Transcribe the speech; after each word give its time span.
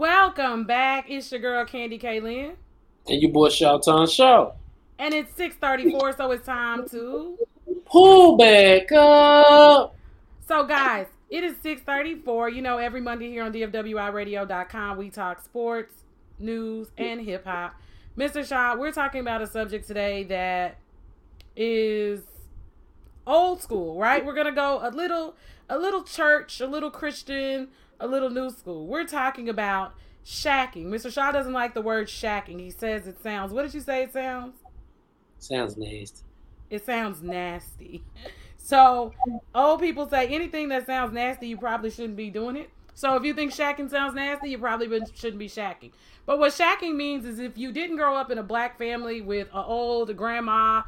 Welcome 0.00 0.64
back. 0.64 1.10
It's 1.10 1.30
your 1.30 1.42
girl 1.42 1.62
Candy 1.66 1.98
Kaylin. 1.98 2.54
And 3.06 3.20
your 3.20 3.30
boy 3.30 3.50
Shouton 3.50 4.10
Show. 4.10 4.54
And 4.98 5.12
it's 5.12 5.36
634, 5.36 6.16
so 6.16 6.30
it's 6.30 6.46
time 6.46 6.88
to 6.88 7.36
pull 7.84 8.38
back 8.38 8.90
up. 8.92 9.94
So 10.48 10.64
guys, 10.64 11.06
it 11.28 11.44
is 11.44 11.56
634. 11.58 12.48
You 12.48 12.62
know, 12.62 12.78
every 12.78 13.02
Monday 13.02 13.28
here 13.28 13.44
on 13.44 13.52
DFWIRadio.com, 13.52 14.96
we 14.96 15.10
talk 15.10 15.44
sports, 15.44 15.92
news, 16.38 16.90
and 16.96 17.20
hip 17.20 17.44
hop. 17.44 17.74
Mr. 18.16 18.42
Shaw, 18.42 18.76
we're 18.76 18.92
talking 18.92 19.20
about 19.20 19.42
a 19.42 19.46
subject 19.46 19.86
today 19.86 20.24
that 20.24 20.78
is 21.54 22.22
old 23.26 23.60
school, 23.60 23.98
right? 23.98 24.24
We're 24.24 24.32
gonna 24.32 24.50
go 24.50 24.80
a 24.82 24.88
little 24.88 25.34
a 25.68 25.76
little 25.76 26.02
church, 26.04 26.58
a 26.58 26.66
little 26.66 26.90
Christian, 26.90 27.68
a 28.00 28.06
little 28.06 28.30
new 28.30 28.50
school. 28.50 28.86
We're 28.86 29.06
talking 29.06 29.48
about 29.48 29.94
shacking. 30.24 30.86
Mr. 30.86 31.12
Shaw 31.12 31.30
doesn't 31.30 31.52
like 31.52 31.74
the 31.74 31.82
word 31.82 32.08
shacking. 32.08 32.58
He 32.58 32.70
says 32.70 33.06
it 33.06 33.22
sounds 33.22 33.52
what 33.52 33.62
did 33.62 33.74
you 33.74 33.80
say 33.80 34.02
it 34.02 34.12
sounds? 34.12 34.56
Sounds 35.38 35.76
nasty. 35.76 36.24
It 36.70 36.84
sounds 36.84 37.22
nasty. 37.22 38.02
So 38.62 39.12
old 39.54 39.80
people 39.80 40.08
say 40.08 40.28
anything 40.28 40.68
that 40.68 40.86
sounds 40.86 41.12
nasty, 41.12 41.48
you 41.48 41.56
probably 41.56 41.90
shouldn't 41.90 42.14
be 42.14 42.30
doing 42.30 42.56
it. 42.56 42.70
So 42.94 43.16
if 43.16 43.24
you 43.24 43.34
think 43.34 43.52
shacking 43.52 43.90
sounds 43.90 44.14
nasty, 44.14 44.50
you 44.50 44.58
probably 44.58 45.00
shouldn't 45.14 45.38
be 45.38 45.48
shacking. 45.48 45.90
But 46.26 46.38
what 46.38 46.52
shacking 46.52 46.94
means 46.94 47.24
is 47.24 47.38
if 47.38 47.56
you 47.56 47.72
didn't 47.72 47.96
grow 47.96 48.14
up 48.14 48.30
in 48.30 48.38
a 48.38 48.42
black 48.42 48.78
family 48.78 49.22
with 49.22 49.48
an 49.48 49.64
old 49.64 50.14
grandma, 50.16 50.82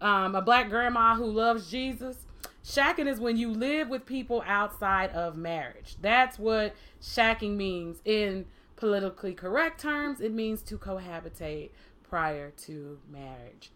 um, 0.00 0.34
a 0.34 0.40
black 0.40 0.70
grandma 0.70 1.16
who 1.16 1.26
loves 1.26 1.70
Jesus, 1.70 2.25
shacking 2.66 3.06
is 3.06 3.20
when 3.20 3.36
you 3.36 3.50
live 3.50 3.88
with 3.88 4.04
people 4.04 4.42
outside 4.46 5.10
of 5.10 5.36
marriage. 5.36 5.96
That's 6.00 6.38
what 6.38 6.74
shacking 7.00 7.56
means 7.56 8.00
in 8.04 8.46
politically 8.74 9.34
correct 9.34 9.80
terms. 9.80 10.20
It 10.20 10.32
means 10.32 10.62
to 10.62 10.76
cohabitate 10.76 11.70
prior 12.02 12.50
to 12.50 12.98
marriage. 13.08 13.70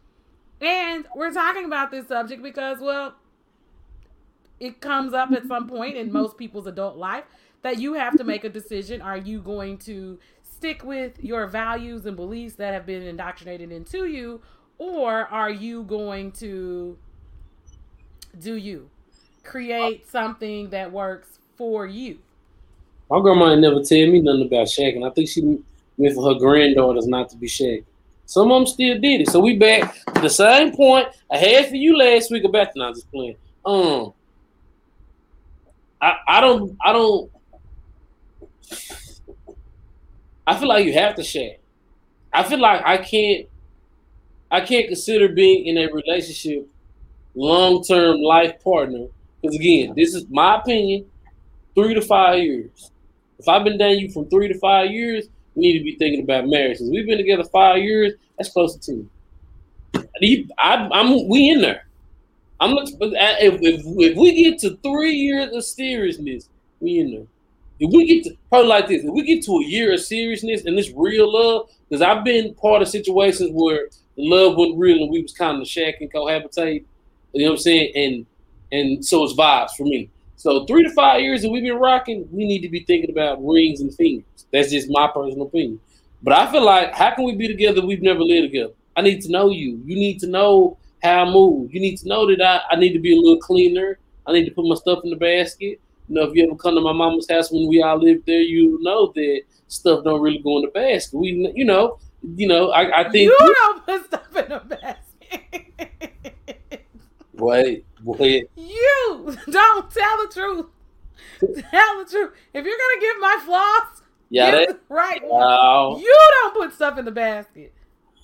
And 0.61 1.07
we're 1.15 1.33
talking 1.33 1.65
about 1.65 1.91
this 1.91 2.09
subject 2.09 2.43
because, 2.43 2.81
well, 2.81 3.15
it 4.59 4.81
comes 4.81 5.15
up 5.15 5.31
at 5.33 5.47
some 5.47 5.69
point 5.69 5.97
in 5.97 6.13
most 6.13 6.37
people's 6.37 6.67
adult 6.67 6.97
life 6.97 7.25
that 7.63 7.79
you 7.79 7.95
have 7.95 8.17
to 8.19 8.25
make 8.25 8.45
a 8.45 8.49
decision. 8.49 9.01
Are 9.01 9.17
you 9.17 9.41
going 9.41 9.79
to 9.79 10.19
stick 10.43 10.85
with 10.85 11.23
your 11.23 11.47
values 11.47 12.05
and 12.05 12.17
beliefs 12.17 12.57
that 12.57 12.75
have 12.75 12.85
been 12.85 13.03
indoctrinated 13.03 13.73
into 13.73 14.05
you, 14.05 14.43
or 14.79 15.27
are 15.27 15.51
you 15.51 15.85
going 15.85 16.33
to 16.33 16.99
do 18.39 18.57
you 18.57 18.89
create 19.45 20.09
something 20.11 20.71
that 20.71 20.91
works 20.91 21.39
for 21.57 21.87
you? 21.87 22.19
My 23.11 23.21
grandma 23.21 23.55
never 23.57 23.83
tell 23.83 24.07
me 24.07 24.21
nothing 24.21 24.47
about 24.47 24.67
shacking. 24.67 25.09
I 25.09 25.13
think 25.13 25.29
she 25.29 25.43
meant 25.99 26.15
for 26.15 26.33
her 26.33 26.39
granddaughters 26.39 27.07
not 27.07 27.29
to 27.31 27.37
be 27.37 27.49
shacking. 27.49 27.85
Some 28.27 28.53
of 28.53 28.61
them 28.61 28.67
still 28.67 29.01
did 29.01 29.23
it. 29.23 29.29
So 29.29 29.41
we 29.41 29.59
back 29.59 30.05
to 30.15 30.21
the 30.21 30.31
same 30.31 30.77
point 30.77 31.09
I 31.33 31.37
had 31.37 31.69
for 31.69 31.75
you 31.75 31.99
last 31.99 32.31
week 32.31 32.45
about 32.45 32.69
not 32.77 32.95
just 32.95 33.11
playing. 33.11 33.37
Um, 33.65 34.13
I, 36.01 36.17
I 36.29 36.41
don't 36.41 36.77
I 36.81 36.93
don't 36.93 37.31
I 40.47 40.57
feel 40.57 40.69
like 40.69 40.87
you 40.87 40.93
have 40.93 41.17
to 41.17 41.25
share. 41.25 41.57
I 42.33 42.45
feel 42.45 42.61
like 42.61 42.83
I 42.85 42.99
can't 42.99 43.49
I 44.51 44.61
can't 44.61 44.87
consider 44.87 45.29
being 45.29 45.67
in 45.67 45.77
a 45.79 45.93
relationship 45.93 46.69
long 47.35 47.83
term 47.83 48.21
life 48.21 48.63
partner. 48.63 49.07
Because 49.41 49.57
again, 49.57 49.95
this 49.97 50.15
is 50.15 50.27
my 50.29 50.57
opinion, 50.57 51.07
three 51.75 51.95
to 51.95 52.03
five 52.03 52.39
years. 52.39 52.91
If 53.39 53.49
I've 53.49 53.65
been 53.65 53.79
dating 53.79 54.05
you 54.05 54.11
from 54.11 54.29
three 54.29 54.49
to 54.49 54.59
five 54.59 54.91
years, 54.91 55.27
we 55.55 55.63
need 55.63 55.79
to 55.79 55.85
be 55.85 55.97
thinking 55.97 56.23
about 56.23 56.47
marriage. 56.47 56.79
Since 56.79 56.91
we've 56.91 57.07
been 57.07 57.19
together 57.19 57.45
five 57.45 57.79
years, 57.79 58.15
that's 58.37 58.51
close 58.51 58.77
to 58.77 58.81
two. 58.81 59.09
I, 60.59 60.89
am 60.93 61.29
we 61.29 61.51
in 61.51 61.63
there. 61.63 61.87
I'm 62.61 62.73
looking 62.73 62.99
if, 63.01 63.55
if, 63.63 63.81
if 63.85 64.17
we 64.17 64.45
get 64.45 64.59
to 64.61 64.77
three 64.83 65.13
years 65.13 65.55
of 65.55 65.65
seriousness, 65.65 66.49
we 66.81 66.99
in 66.99 67.11
there. 67.13 67.27
If 67.79 67.91
we 67.95 68.05
get 68.05 68.25
to 68.25 68.37
probably 68.51 68.69
like 68.69 68.89
this, 68.89 69.03
if 69.03 69.11
we 69.11 69.23
get 69.23 69.43
to 69.47 69.53
a 69.53 69.65
year 69.65 69.95
of 69.95 70.01
seriousness 70.01 70.67
and 70.67 70.77
this 70.77 70.93
real 70.95 71.33
love, 71.33 71.71
because 71.89 72.03
I've 72.03 72.25
been 72.25 72.55
part 72.55 72.83
of 72.83 72.89
situations 72.89 73.51
where 73.53 73.89
love 74.17 74.57
wasn't 74.57 74.79
real 74.79 75.03
and 75.03 75.11
we 75.11 75.23
was 75.23 75.33
kind 75.33 75.61
of 75.61 75.67
shack 75.67 75.95
and 76.01 76.13
cohabitate. 76.13 76.85
You 77.33 77.45
know 77.45 77.51
what 77.51 77.59
I'm 77.59 77.63
saying? 77.63 77.93
And 77.95 78.27
and 78.73 79.05
so 79.05 79.25
it's 79.25 79.35
vibes 79.35 79.71
for 79.77 79.85
me. 79.85 80.11
So 80.37 80.65
three 80.65 80.83
to 80.85 80.91
five 80.91 81.21
years 81.21 81.43
that 81.43 81.51
we've 81.51 81.63
been 81.63 81.77
rocking, 81.77 82.27
we 82.31 82.47
need 82.47 82.61
to 82.61 82.69
be 82.69 82.81
thinking 82.85 83.11
about 83.11 83.45
rings 83.45 83.81
and 83.81 83.95
fingers. 83.95 84.25
That's 84.53 84.71
just 84.71 84.89
my 84.91 85.09
personal 85.09 85.47
opinion. 85.47 85.81
But 86.23 86.35
I 86.35 86.51
feel 86.51 86.65
like 86.65 86.95
how 86.95 87.15
can 87.15 87.25
we 87.25 87.35
be 87.35 87.49
together? 87.49 87.85
We've 87.85 88.03
never 88.03 88.21
lived 88.21 88.53
together. 88.53 88.73
I 88.97 89.03
need 89.03 89.21
to 89.23 89.31
know 89.31 89.51
you. 89.51 89.83
You 89.85 89.97
need 89.97 90.19
to 90.21 90.27
know 90.27 90.79
how 91.03 91.25
I 91.25 91.31
move. 91.31 91.73
You 91.73 91.81
need 91.81 91.97
to 91.99 92.09
know 92.09 92.27
that 92.27 92.43
I, 92.43 92.75
I 92.75 92.77
need 92.77 92.93
to 92.93 92.99
be 92.99 93.17
a 93.17 93.21
little 93.21 93.39
cleaner. 93.39 93.99
I 94.27 94.33
need 94.33 94.45
to 94.47 94.51
put 94.51 94.67
my 94.67 94.75
stuff 94.75 95.01
in 95.05 95.11
the 95.11 95.17
basket. 95.17 95.81
You 96.09 96.15
know, 96.17 96.23
if 96.23 96.35
you 96.35 96.45
ever 96.47 96.57
come 96.57 96.75
to 96.75 96.81
my 96.81 96.93
mama's 96.93 97.31
house 97.31 97.51
when 97.51 97.69
we 97.69 97.83
all 97.83 97.99
lived 97.99 98.27
there, 98.27 98.41
you 98.41 98.79
know 98.83 99.13
that 99.15 99.43
stuff 99.69 100.05
don't 100.05 100.21
really 100.21 100.39
go 100.39 100.57
in 100.57 100.63
the 100.65 100.71
basket. 100.71 101.17
We, 101.17 101.53
you 101.55 101.65
know, 101.65 101.99
you 102.23 102.49
know, 102.49 102.71
I, 102.71 103.01
I 103.01 103.11
think 103.11 103.31
you 103.31 103.55
stuff 104.07 104.37
in 104.37 104.49
the 104.49 104.59
basket. 104.61 105.07
Wait, 107.41 107.85
wait. 108.05 108.51
You 108.57 109.37
don't 109.51 109.91
tell 109.91 110.17
the 110.19 110.31
truth. 110.33 110.67
Tell 111.41 112.05
the 112.05 112.11
truth. 112.11 112.33
If 112.55 112.65
you're 112.65 112.79
gonna 112.79 113.01
give 113.01 113.17
my 113.21 113.39
floss, 113.45 114.03
yeah, 114.29 114.67
right. 114.89 115.23
You 115.99 116.29
don't 116.31 116.55
put 116.55 116.73
stuff 116.75 116.99
in 116.99 117.05
the 117.05 117.11
basket. 117.11 117.73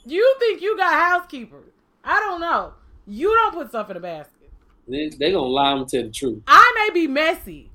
You 0.05 0.37
think 0.38 0.62
you 0.62 0.76
got 0.76 0.93
housekeepers? 0.93 1.72
I 2.05 2.21
don't 2.21 2.41
know. 2.41 2.75
You 3.06 3.34
don't 3.34 3.55
put 3.55 3.69
stuff 3.71 3.91
in 3.91 3.94
the 3.94 4.00
basket. 4.00 4.53
They, 4.88 5.09
they 5.09 5.32
gonna 5.32 5.47
lie 5.47 5.72
and 5.72 5.88
tell 5.88 6.03
the 6.05 6.10
truth. 6.10 6.43
I 6.47 6.72
may 6.76 6.94
be 6.94 7.09
messy. 7.09 7.71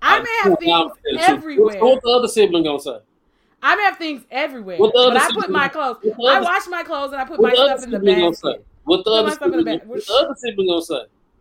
I, 0.00 0.18
I 0.18 0.20
may 0.20 0.40
have 0.42 0.58
things 0.58 0.92
everywhere. 1.18 1.80
What, 1.80 1.94
what 1.94 2.02
the 2.02 2.10
other 2.10 2.28
sibling 2.28 2.64
gonna 2.64 2.80
say? 2.80 2.98
I 3.62 3.74
may 3.74 3.82
have 3.82 3.96
things 3.96 4.22
everywhere. 4.30 4.78
But 4.78 5.16
I 5.16 5.30
put 5.32 5.50
my 5.50 5.68
clothes. 5.68 5.96
I 6.04 6.40
wash 6.40 6.66
my 6.68 6.84
clothes 6.84 7.12
and 7.12 7.20
I 7.20 7.24
put 7.24 7.40
my 7.40 7.52
stuff 7.52 7.82
in 7.82 7.90
the 7.90 7.98
basket. 7.98 8.64
What 8.86 9.04
the 9.04 9.10
other 9.10 9.30
sibling, 9.32 9.80
what 9.80 10.06
the 10.06 10.14
other 10.14 10.34
sibling 10.36 10.68
gonna 10.68 10.82
say? 10.82 11.00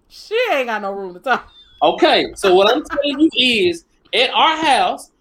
She 0.10 0.38
ain't 0.52 0.66
got 0.66 0.82
no 0.82 0.92
room 0.92 1.14
to 1.14 1.20
talk. 1.20 1.48
Okay, 1.82 2.34
so 2.36 2.56
what 2.56 2.74
I'm 2.74 2.84
telling 2.84 3.20
you 3.20 3.30
is, 3.38 3.86
at 4.14 4.32
our 4.32 4.58
house, 4.58 5.12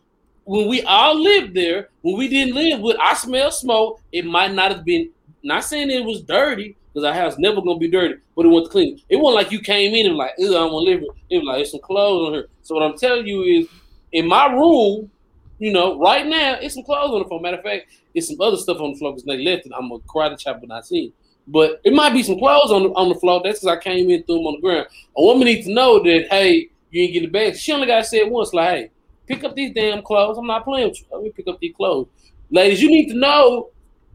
when 0.45 0.67
we 0.67 0.83
all 0.83 1.21
lived 1.21 1.55
there, 1.55 1.91
when 2.01 2.17
we 2.17 2.29
didn't 2.29 2.55
live 2.55 2.81
with, 2.81 2.97
I 2.99 3.13
smell 3.15 3.51
smoke. 3.51 4.01
It 4.11 4.25
might 4.25 4.53
not 4.53 4.73
have 4.73 4.85
been. 4.85 5.11
Not 5.43 5.65
saying 5.65 5.91
it 5.91 6.05
was 6.05 6.23
dirty, 6.23 6.77
because 6.93 7.07
our 7.07 7.13
house 7.13 7.37
never 7.39 7.61
gonna 7.61 7.79
be 7.79 7.89
dirty, 7.89 8.15
but 8.35 8.47
it 8.47 8.49
to 8.49 8.69
clean. 8.71 9.01
It 9.11 9.17
wasn't 9.17 9.43
like 9.43 9.53
you 9.53 9.61
came 9.61 9.95
in 9.95 10.07
and 10.07 10.17
like, 10.17 10.33
I 10.39 10.45
don't 10.45 10.73
want 10.73 10.87
to 10.87 10.93
live 10.93 11.01
here. 11.01 11.11
It 11.29 11.39
was 11.39 11.47
like 11.47 11.57
there's 11.57 11.73
some 11.73 11.81
clothes 11.81 12.29
on 12.29 12.33
here. 12.35 12.49
So 12.63 12.75
what 12.75 12.85
I'm 12.85 12.97
telling 12.97 13.27
you 13.27 13.43
is, 13.43 13.69
in 14.13 14.27
my 14.27 14.47
room, 14.47 15.11
you 15.59 15.73
know, 15.73 15.99
right 16.01 16.27
now, 16.27 16.55
it's 16.55 16.75
some 16.75 16.85
clothes 16.85 17.13
on 17.13 17.19
the 17.19 17.29
floor. 17.29 17.41
Matter 17.41 17.59
of 17.59 17.65
fact, 17.65 17.87
it's 18.15 18.29
some 18.29 18.41
other 18.41 18.57
stuff 18.57 18.81
on 18.81 18.93
the 18.93 18.99
floor 18.99 19.13
because 19.13 19.25
they 19.25 19.45
left 19.45 19.67
it. 19.67 19.73
I'm 19.77 19.93
a 19.93 19.99
karate 19.99 20.39
chop 20.39 20.61
but 20.61 20.69
not 20.69 20.87
seen. 20.87 21.13
But 21.47 21.81
it 21.85 21.93
might 21.93 22.13
be 22.13 22.23
some 22.23 22.39
clothes 22.39 22.73
on 22.73 22.85
the 22.85 22.89
on 22.91 23.09
the 23.11 23.15
floor. 23.17 23.41
That's 23.45 23.61
because 23.61 23.77
I 23.77 23.81
came 23.81 24.11
in 24.11 24.23
through 24.23 24.37
them 24.37 24.47
on 24.47 24.55
the 24.55 24.61
ground. 24.61 24.87
A 25.17 25.23
woman 25.23 25.47
needs 25.47 25.67
to 25.67 25.73
know 25.73 26.03
that 26.03 26.27
hey, 26.31 26.71
you 26.91 27.03
ain't 27.03 27.13
get 27.13 27.21
the 27.21 27.27
bag. 27.27 27.57
She 27.57 27.73
only 27.73 27.87
got 27.87 27.99
to 27.99 28.05
say 28.05 28.19
it 28.19 28.31
once, 28.31 28.55
like, 28.55 28.69
hey, 28.69 28.91
pick 29.27 29.45
up 29.45 29.55
these 29.55 29.75
damn 29.75 30.03
clothes. 30.03 30.39
I'm 30.39 30.47
not 30.47 30.65
playing 30.65 30.89
with 30.89 31.01
you. 31.01 31.07
Let 31.13 31.23
me 31.23 31.31
pick 31.31 31.49
up 31.49 31.59
these 31.61 31.75
clothes. 31.77 32.09
Ladies, 32.51 32.81
you 32.81 32.89
need 32.89 33.09
to 33.09 33.15
know 33.15 33.71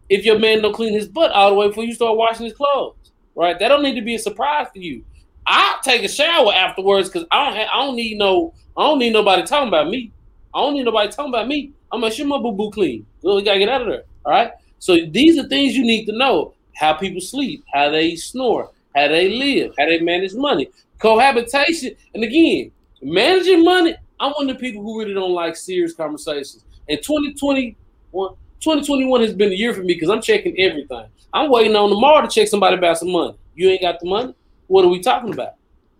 if 0.10 0.26
your 0.26 0.40
man 0.40 0.62
don't 0.62 0.74
clean 0.74 0.94
his 0.94 1.08
butt 1.08 1.32
all 1.32 1.50
the 1.50 1.56
way 1.56 1.68
before 1.68 1.84
you 1.84 1.94
start 1.94 2.18
washing 2.18 2.46
his 2.46 2.56
clothes, 2.56 2.96
right? 3.36 3.60
That 3.60 3.68
don't 3.68 3.84
need 3.84 3.96
to 3.96 4.02
be 4.02 4.16
a 4.16 4.20
surprise 4.20 4.68
to 4.74 4.80
you. 4.80 5.04
I'll 5.46 5.82
take 5.82 6.04
a 6.04 6.08
shower 6.08 6.54
afterwards 6.54 7.10
because 7.10 7.28
I 7.32 7.46
don't 7.46 7.56
have, 7.58 7.68
I 7.72 7.86
don't 7.86 7.96
need 7.96 8.18
no 8.18 8.54
I 8.78 8.84
don't 8.84 9.00
need 9.00 9.12
nobody 9.12 9.44
talking 9.44 9.68
about 9.68 9.90
me. 9.90 10.12
I 10.54 10.62
don't 10.62 10.74
need 10.74 10.84
nobody 10.84 11.12
talking 11.12 11.34
about 11.34 11.48
me. 11.48 11.74
I'm 11.92 12.00
gonna 12.00 12.14
sure 12.14 12.26
my 12.26 12.38
boo 12.38 12.54
boo 12.54 12.72
clean. 12.72 13.06
we 13.22 13.44
gotta 13.44 13.60
get 13.60 13.68
out 13.68 13.82
of 13.82 13.88
there. 13.88 14.04
All 14.26 14.32
right. 14.32 14.52
So 14.80 14.98
these 15.10 15.38
are 15.38 15.48
things 15.50 15.76
you 15.76 15.84
need 15.84 16.06
to 16.06 16.18
know: 16.18 16.54
how 16.80 16.94
people 16.94 17.20
sleep, 17.20 17.64
how 17.74 17.90
they 17.90 18.16
snore, 18.16 18.72
how 18.96 19.10
they 19.10 19.36
live, 19.38 19.74
how 19.78 19.86
they 19.86 20.00
manage 20.00 20.34
money, 20.34 20.70
cohabitation, 20.98 21.94
and 22.16 22.24
again, 22.24 22.72
managing 23.02 23.66
money. 23.66 23.96
I'm 24.20 24.32
one 24.32 24.50
of 24.50 24.56
the 24.56 24.62
people 24.62 24.82
who 24.82 25.00
really 25.00 25.14
don't 25.14 25.34
like 25.34 25.58
serious 25.58 25.94
conversations. 25.94 26.64
And 26.88 26.98
2021, 27.02 27.76
2021 28.14 29.22
has 29.22 29.34
been 29.34 29.52
a 29.52 29.56
year 29.56 29.74
for 29.74 29.82
me 29.82 29.94
because 29.94 30.10
I'm 30.10 30.22
checking 30.22 30.58
everything. 30.60 31.06
I'm 31.34 31.50
waiting 31.52 31.76
on 31.76 31.90
tomorrow 31.90 32.22
to 32.22 32.28
check 32.28 32.48
somebody 32.48 32.78
about 32.78 32.98
some 32.98 33.12
money. 33.12 33.36
You 33.56 33.70
ain't 33.70 33.82
got 33.82 34.00
the 34.00 34.10
money. 34.10 34.34
What 34.68 34.86
are 34.86 34.90
we 34.90 35.02
talking 35.02 35.34
about? 35.34 35.56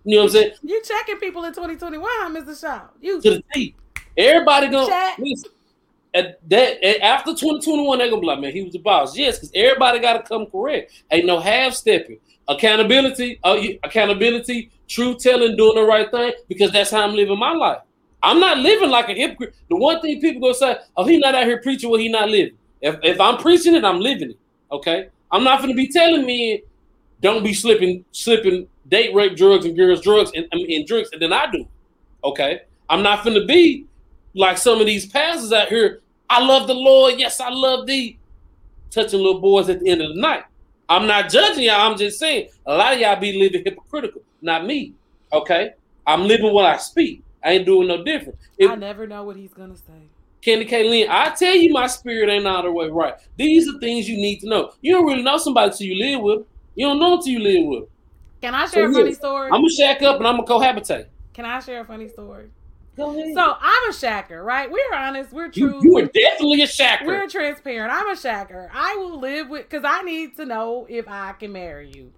You 0.06 0.16
know 0.16 0.24
what 0.24 0.30
I'm 0.30 0.34
saying? 0.34 0.52
You 0.64 0.82
checking 0.84 1.18
people 1.18 1.44
in 1.44 1.54
2021, 1.54 2.36
Mr. 2.36 2.60
Shaw. 2.60 2.82
You 3.02 3.22
to 3.22 3.30
the 3.32 3.44
T. 3.54 3.76
Everybody 4.18 4.70
gonna 4.70 5.14
listen, 5.20 5.52
at 6.14 6.40
that 6.50 6.84
at, 6.84 7.02
after 7.02 7.32
2021, 7.32 7.98
they're 7.98 8.10
gonna 8.10 8.22
be 8.22 8.28
like, 8.28 8.40
man, 8.40 8.52
he 8.52 8.64
was 8.64 8.74
the 8.74 8.80
boss. 8.80 9.18
Yes, 9.18 9.38
because 9.38 9.52
everybody 9.54 10.00
gotta 10.00 10.24
come 10.24 10.46
correct. 10.48 11.04
Ain't 11.12 11.26
no 11.26 11.40
half 11.40 11.74
stepping. 11.74 12.20
Accountability, 12.48 13.40
uh, 13.44 13.62
accountability, 13.84 14.72
truth 14.88 15.20
telling, 15.20 15.56
doing 15.56 15.76
the 15.76 15.84
right 15.84 16.10
thing, 16.10 16.34
because 16.48 16.72
that's 16.72 16.90
how 16.90 17.04
I'm 17.04 17.14
living 17.14 17.38
my 17.38 17.52
life. 17.52 17.80
I'm 18.24 18.40
not 18.40 18.58
living 18.58 18.90
like 18.90 19.10
a 19.10 19.14
hypocrite. 19.14 19.56
The 19.70 19.76
one 19.76 20.02
thing 20.02 20.20
people 20.20 20.42
gonna 20.42 20.54
say, 20.54 20.78
"Oh, 20.98 21.06
he 21.06 21.20
not 21.20 21.36
out 21.36 21.46
here 21.46 21.62
preaching 21.62 21.90
what 21.90 22.02
he 22.02 22.10
not 22.10 22.30
living." 22.30 22.58
If 22.82 22.98
if 23.04 23.20
I'm 23.20 23.38
preaching 23.38 23.76
it, 23.76 23.86
I'm 23.86 24.00
living 24.00 24.32
it. 24.32 24.38
Okay, 24.72 25.10
I'm 25.32 25.44
not 25.44 25.62
to 25.62 25.74
be 25.74 25.88
telling 25.88 26.26
me 26.26 26.64
don't 27.22 27.44
be 27.44 27.54
slipping 27.54 28.04
slipping 28.12 28.68
date 28.88 29.14
rape 29.14 29.36
drugs 29.36 29.66
and 29.66 29.76
girls 29.76 30.02
drugs 30.02 30.32
and, 30.36 30.48
and 30.52 30.88
drugs 30.88 31.10
and 31.12 31.22
then 31.22 31.34
I 31.34 31.50
do. 31.52 31.68
Okay, 32.24 32.62
I'm 32.90 33.04
not 33.04 33.24
to 33.24 33.46
be 33.46 33.86
like 34.36 34.58
some 34.58 34.80
of 34.80 34.86
these 34.86 35.06
pastors 35.06 35.52
out 35.52 35.70
here. 35.70 36.02
I 36.30 36.44
love 36.44 36.68
the 36.68 36.74
Lord. 36.74 37.16
Yes, 37.18 37.40
I 37.40 37.50
love 37.50 37.88
thee. 37.88 38.18
Touching 38.92 39.20
little 39.20 39.42
boys 39.42 39.70
at 39.70 39.80
the 39.80 39.90
end 39.90 40.02
of 40.02 40.16
the 40.16 40.22
night. 40.22 40.44
I'm 40.88 41.06
not 41.06 41.30
judging 41.30 41.66
y'all. 41.66 41.92
I'm 41.92 41.98
just 41.98 42.20
saying 42.20 42.50
a 42.66 42.76
lot 42.76 42.94
of 42.94 43.00
y'all 43.00 43.20
be 43.20 43.40
living 43.40 43.64
hypocritical. 43.64 44.22
Not 44.42 44.66
me. 44.66 44.94
Okay, 45.32 45.74
I'm 46.08 46.24
living 46.24 46.52
what 46.52 46.66
I 46.66 46.78
speak. 46.78 47.22
I 47.44 47.52
ain't 47.52 47.66
doing 47.66 47.88
no 47.88 48.04
different. 48.04 48.40
If, 48.58 48.72
I 48.72 48.76
never 48.76 49.06
know 49.06 49.24
what 49.24 49.36
he's 49.36 49.54
gonna 49.54 49.78
say. 49.78 50.10
Candy 50.42 50.66
Kaylin, 50.66 51.10
I 51.10 51.30
tell 51.36 51.56
you 51.56 51.72
my 51.72 51.88
spirit 51.88 52.30
ain't 52.30 52.48
all 52.48 52.64
the 52.64 52.72
way 52.72 52.88
right. 52.88 53.16
These 53.38 53.68
are 53.68 53.78
things 53.80 54.10
you 54.10 54.18
need 54.18 54.40
to 54.40 54.50
know. 54.50 54.72
You 54.82 54.94
don't 54.94 55.06
really 55.06 55.22
know 55.22 55.38
somebody 55.38 55.72
till 55.78 55.88
you 55.88 55.96
live 55.96 56.22
with. 56.22 56.48
You 56.76 56.88
don't 56.88 57.00
know 57.00 57.16
until 57.16 57.34
you 57.34 57.40
live 57.40 57.68
with. 57.68 57.90
Can 58.42 58.56
I 58.56 58.66
share 58.66 58.92
so, 58.92 59.00
a 59.00 59.02
funny 59.02 59.14
story? 59.14 59.46
I'm 59.52 59.62
gonna 59.62 59.70
shack 59.70 60.02
up 60.02 60.18
and 60.18 60.28
I'm 60.28 60.44
gonna 60.44 60.48
cohabitate. 60.48 61.08
Can 61.34 61.46
I 61.46 61.60
share 61.60 61.82
a 61.82 61.86
funny 61.86 62.08
story? 62.08 62.50
Go 63.00 63.18
ahead. 63.18 63.34
So 63.34 63.56
I'm 63.60 63.90
a 63.90 63.94
shacker, 63.94 64.44
right? 64.44 64.70
We're 64.70 64.94
honest. 64.94 65.32
We're 65.32 65.50
true. 65.50 65.80
You, 65.82 65.92
you 65.92 65.98
are 65.98 66.06
definitely 66.06 66.62
a 66.62 66.68
shacker. 66.68 67.06
We're 67.06 67.28
transparent. 67.28 67.94
I'm 67.94 68.10
a 68.10 68.16
shacker. 68.16 68.70
I 68.74 68.98
will 68.98 69.20
live 69.20 69.50
with 69.50 69.70
because 69.70 69.86
I 69.86 70.02
need 70.02 70.36
to 70.36 70.46
know 70.46 70.86
if 70.90 71.08
I 71.08 71.32
can 71.32 71.54
marry 71.54 71.90
you. 71.96 72.12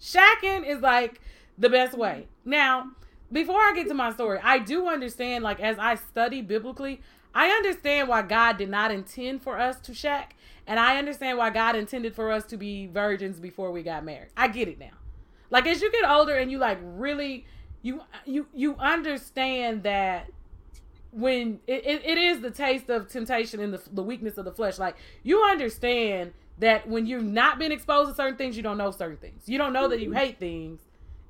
Shacking 0.00 0.68
is 0.68 0.80
like 0.82 1.22
the 1.56 1.70
best 1.70 1.96
way. 1.96 2.28
Now, 2.44 2.90
before 3.32 3.56
I 3.58 3.72
get 3.74 3.88
to 3.88 3.94
my 3.94 4.12
story, 4.12 4.38
I 4.42 4.58
do 4.58 4.86
understand, 4.86 5.44
like, 5.44 5.60
as 5.60 5.78
I 5.78 5.94
study 5.94 6.42
biblically, 6.42 7.00
I 7.34 7.48
understand 7.48 8.08
why 8.08 8.22
God 8.22 8.58
did 8.58 8.68
not 8.68 8.90
intend 8.90 9.42
for 9.42 9.58
us 9.58 9.80
to 9.80 9.94
shack, 9.94 10.34
and 10.66 10.78
I 10.78 10.98
understand 10.98 11.38
why 11.38 11.50
God 11.50 11.74
intended 11.74 12.14
for 12.14 12.30
us 12.30 12.44
to 12.46 12.56
be 12.56 12.86
virgins 12.86 13.40
before 13.40 13.70
we 13.70 13.82
got 13.82 14.04
married. 14.04 14.28
I 14.36 14.48
get 14.48 14.68
it 14.68 14.78
now. 14.78 14.90
Like 15.50 15.66
as 15.66 15.80
you 15.80 15.90
get 15.90 16.08
older 16.08 16.36
and 16.36 16.50
you 16.50 16.58
like 16.58 16.78
really 16.82 17.46
you 17.88 18.02
you 18.26 18.46
you 18.54 18.76
understand 18.76 19.82
that 19.82 20.28
when 21.10 21.58
it, 21.66 21.86
it, 21.86 22.02
it 22.04 22.18
is 22.18 22.40
the 22.40 22.50
taste 22.50 22.90
of 22.90 23.08
temptation 23.08 23.60
and 23.60 23.72
the, 23.72 23.82
the 23.90 24.02
weakness 24.02 24.36
of 24.36 24.44
the 24.44 24.52
flesh. 24.52 24.78
Like 24.78 24.96
you 25.22 25.42
understand 25.42 26.34
that 26.58 26.86
when 26.86 27.06
you've 27.06 27.24
not 27.24 27.58
been 27.58 27.72
exposed 27.72 28.10
to 28.10 28.14
certain 28.14 28.36
things 28.36 28.56
you 28.56 28.62
don't 28.62 28.76
know 28.76 28.90
certain 28.90 29.16
things. 29.16 29.48
You 29.48 29.56
don't 29.56 29.72
know 29.72 29.88
that 29.88 30.00
you 30.00 30.12
hate 30.12 30.38
things 30.38 30.82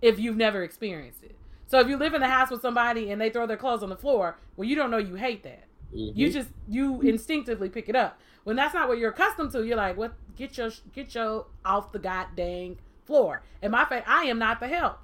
if 0.03 0.19
you've 0.19 0.37
never 0.37 0.65
experienced 0.65 1.23
it. 1.23 1.37
So 1.69 1.79
if 1.79 1.89
you 1.89 1.97
live 1.97 2.15
in 2.15 2.21
the 2.21 2.29
house 2.29 2.51
with 2.51 2.61
somebody 2.61 3.11
and 3.13 3.21
they 3.21 3.31
throw 3.31 3.47
their 3.47 3.57
clothes 3.57 3.83
on 3.83 3.89
the 3.89 3.97
floor 3.97 4.37
well 4.57 4.69
you 4.69 4.75
don't 4.75 4.91
know 4.91 4.99
you 4.99 5.15
hate 5.15 5.45
that. 5.45 5.65
Mm-hmm. 5.95 6.19
you 6.19 6.31
just 6.31 6.49
you 6.69 7.01
instinctively 7.03 7.69
pick 7.69 7.89
it 7.89 7.95
up. 7.95 8.21
When 8.43 8.57
that's 8.57 8.75
not 8.75 8.89
what 8.89 8.99
you're 8.99 9.11
accustomed 9.11 9.53
to 9.53 9.65
you're 9.65 9.77
like 9.77 9.97
what? 9.97 10.15
Get 10.37 10.59
your 10.59 10.71
get 10.93 11.15
your 11.15 11.47
off 11.65 11.93
the 11.93 12.01
goddamn 12.01 12.79
floor. 13.05 13.43
And 13.63 13.71
my 13.71 13.85
face 13.85 14.03
i 14.09 14.25
am 14.25 14.41
not 14.41 14.59
the 14.59 14.67
help. 14.67 14.99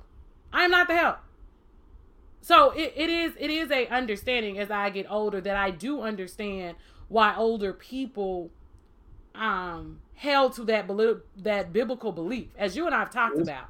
I 0.53 0.65
am 0.65 0.71
not 0.73 0.89
the 0.89 0.97
help 0.97 1.19
so 2.45 2.73
it, 2.73 2.93
it 2.95 3.09
is 3.09 3.33
it 3.39 3.49
is 3.49 3.71
a 3.71 3.87
understanding 3.89 4.59
as 4.59 4.71
I 4.71 4.91
get 4.91 5.07
older 5.09 5.41
that 5.41 5.57
I 5.57 5.71
do 5.71 6.03
understand 6.03 6.77
why 7.09 7.35
older 7.35 7.73
people 7.73 8.51
um 9.35 10.01
held 10.13 10.53
to 10.57 10.65
that 10.65 10.87
that 11.39 11.73
biblical 11.73 12.13
belief 12.13 12.49
as 12.59 12.77
you 12.77 12.85
and 12.85 12.95
I've 12.95 13.09
talked 13.09 13.41
about. 13.41 13.69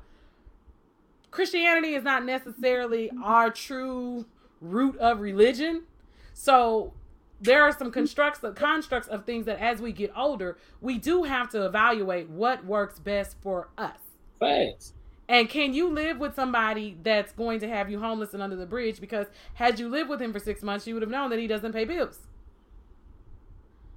Christianity 1.31 1.94
is 1.94 2.03
not 2.03 2.25
necessarily 2.25 3.12
our 3.23 3.49
true 3.49 4.26
root 4.61 4.97
of 4.99 5.21
religion. 5.21 5.85
So 6.32 6.94
there 7.41 7.62
are 7.62 7.71
some 7.71 7.93
constructs 7.93 8.43
of 8.43 8.56
constructs 8.56 9.06
of 9.06 9.25
things 9.25 9.47
that 9.47 9.61
as 9.61 9.81
we 9.81 9.93
get 9.93 10.11
older, 10.17 10.59
we 10.81 10.99
do 10.99 11.23
have 11.23 11.49
to 11.50 11.65
evaluate 11.65 12.29
what 12.29 12.65
works 12.65 12.99
best 12.99 13.37
for 13.41 13.69
us. 13.79 13.99
Thanks. 14.41 14.94
And 15.29 15.49
can 15.49 15.73
you 15.73 15.88
live 15.88 16.19
with 16.19 16.35
somebody 16.35 16.99
that's 17.03 17.32
going 17.32 17.61
to 17.61 17.69
have 17.69 17.91
you 17.91 17.99
homeless 17.99 18.35
and 18.35 18.43
under 18.43 18.56
the 18.56 18.67
bridge? 18.67 19.00
Because 19.00 19.26
had 19.55 19.79
you 19.81 19.88
lived 19.88 20.11
with 20.11 20.21
him 20.21 20.32
for 20.32 20.38
six 20.38 20.62
months, 20.62 20.87
you 20.87 20.94
would 20.94 21.03
have 21.03 21.11
known 21.11 21.31
that 21.31 21.38
he 21.38 21.47
doesn't 21.47 21.73
pay 21.73 21.85
bills. 21.85 22.19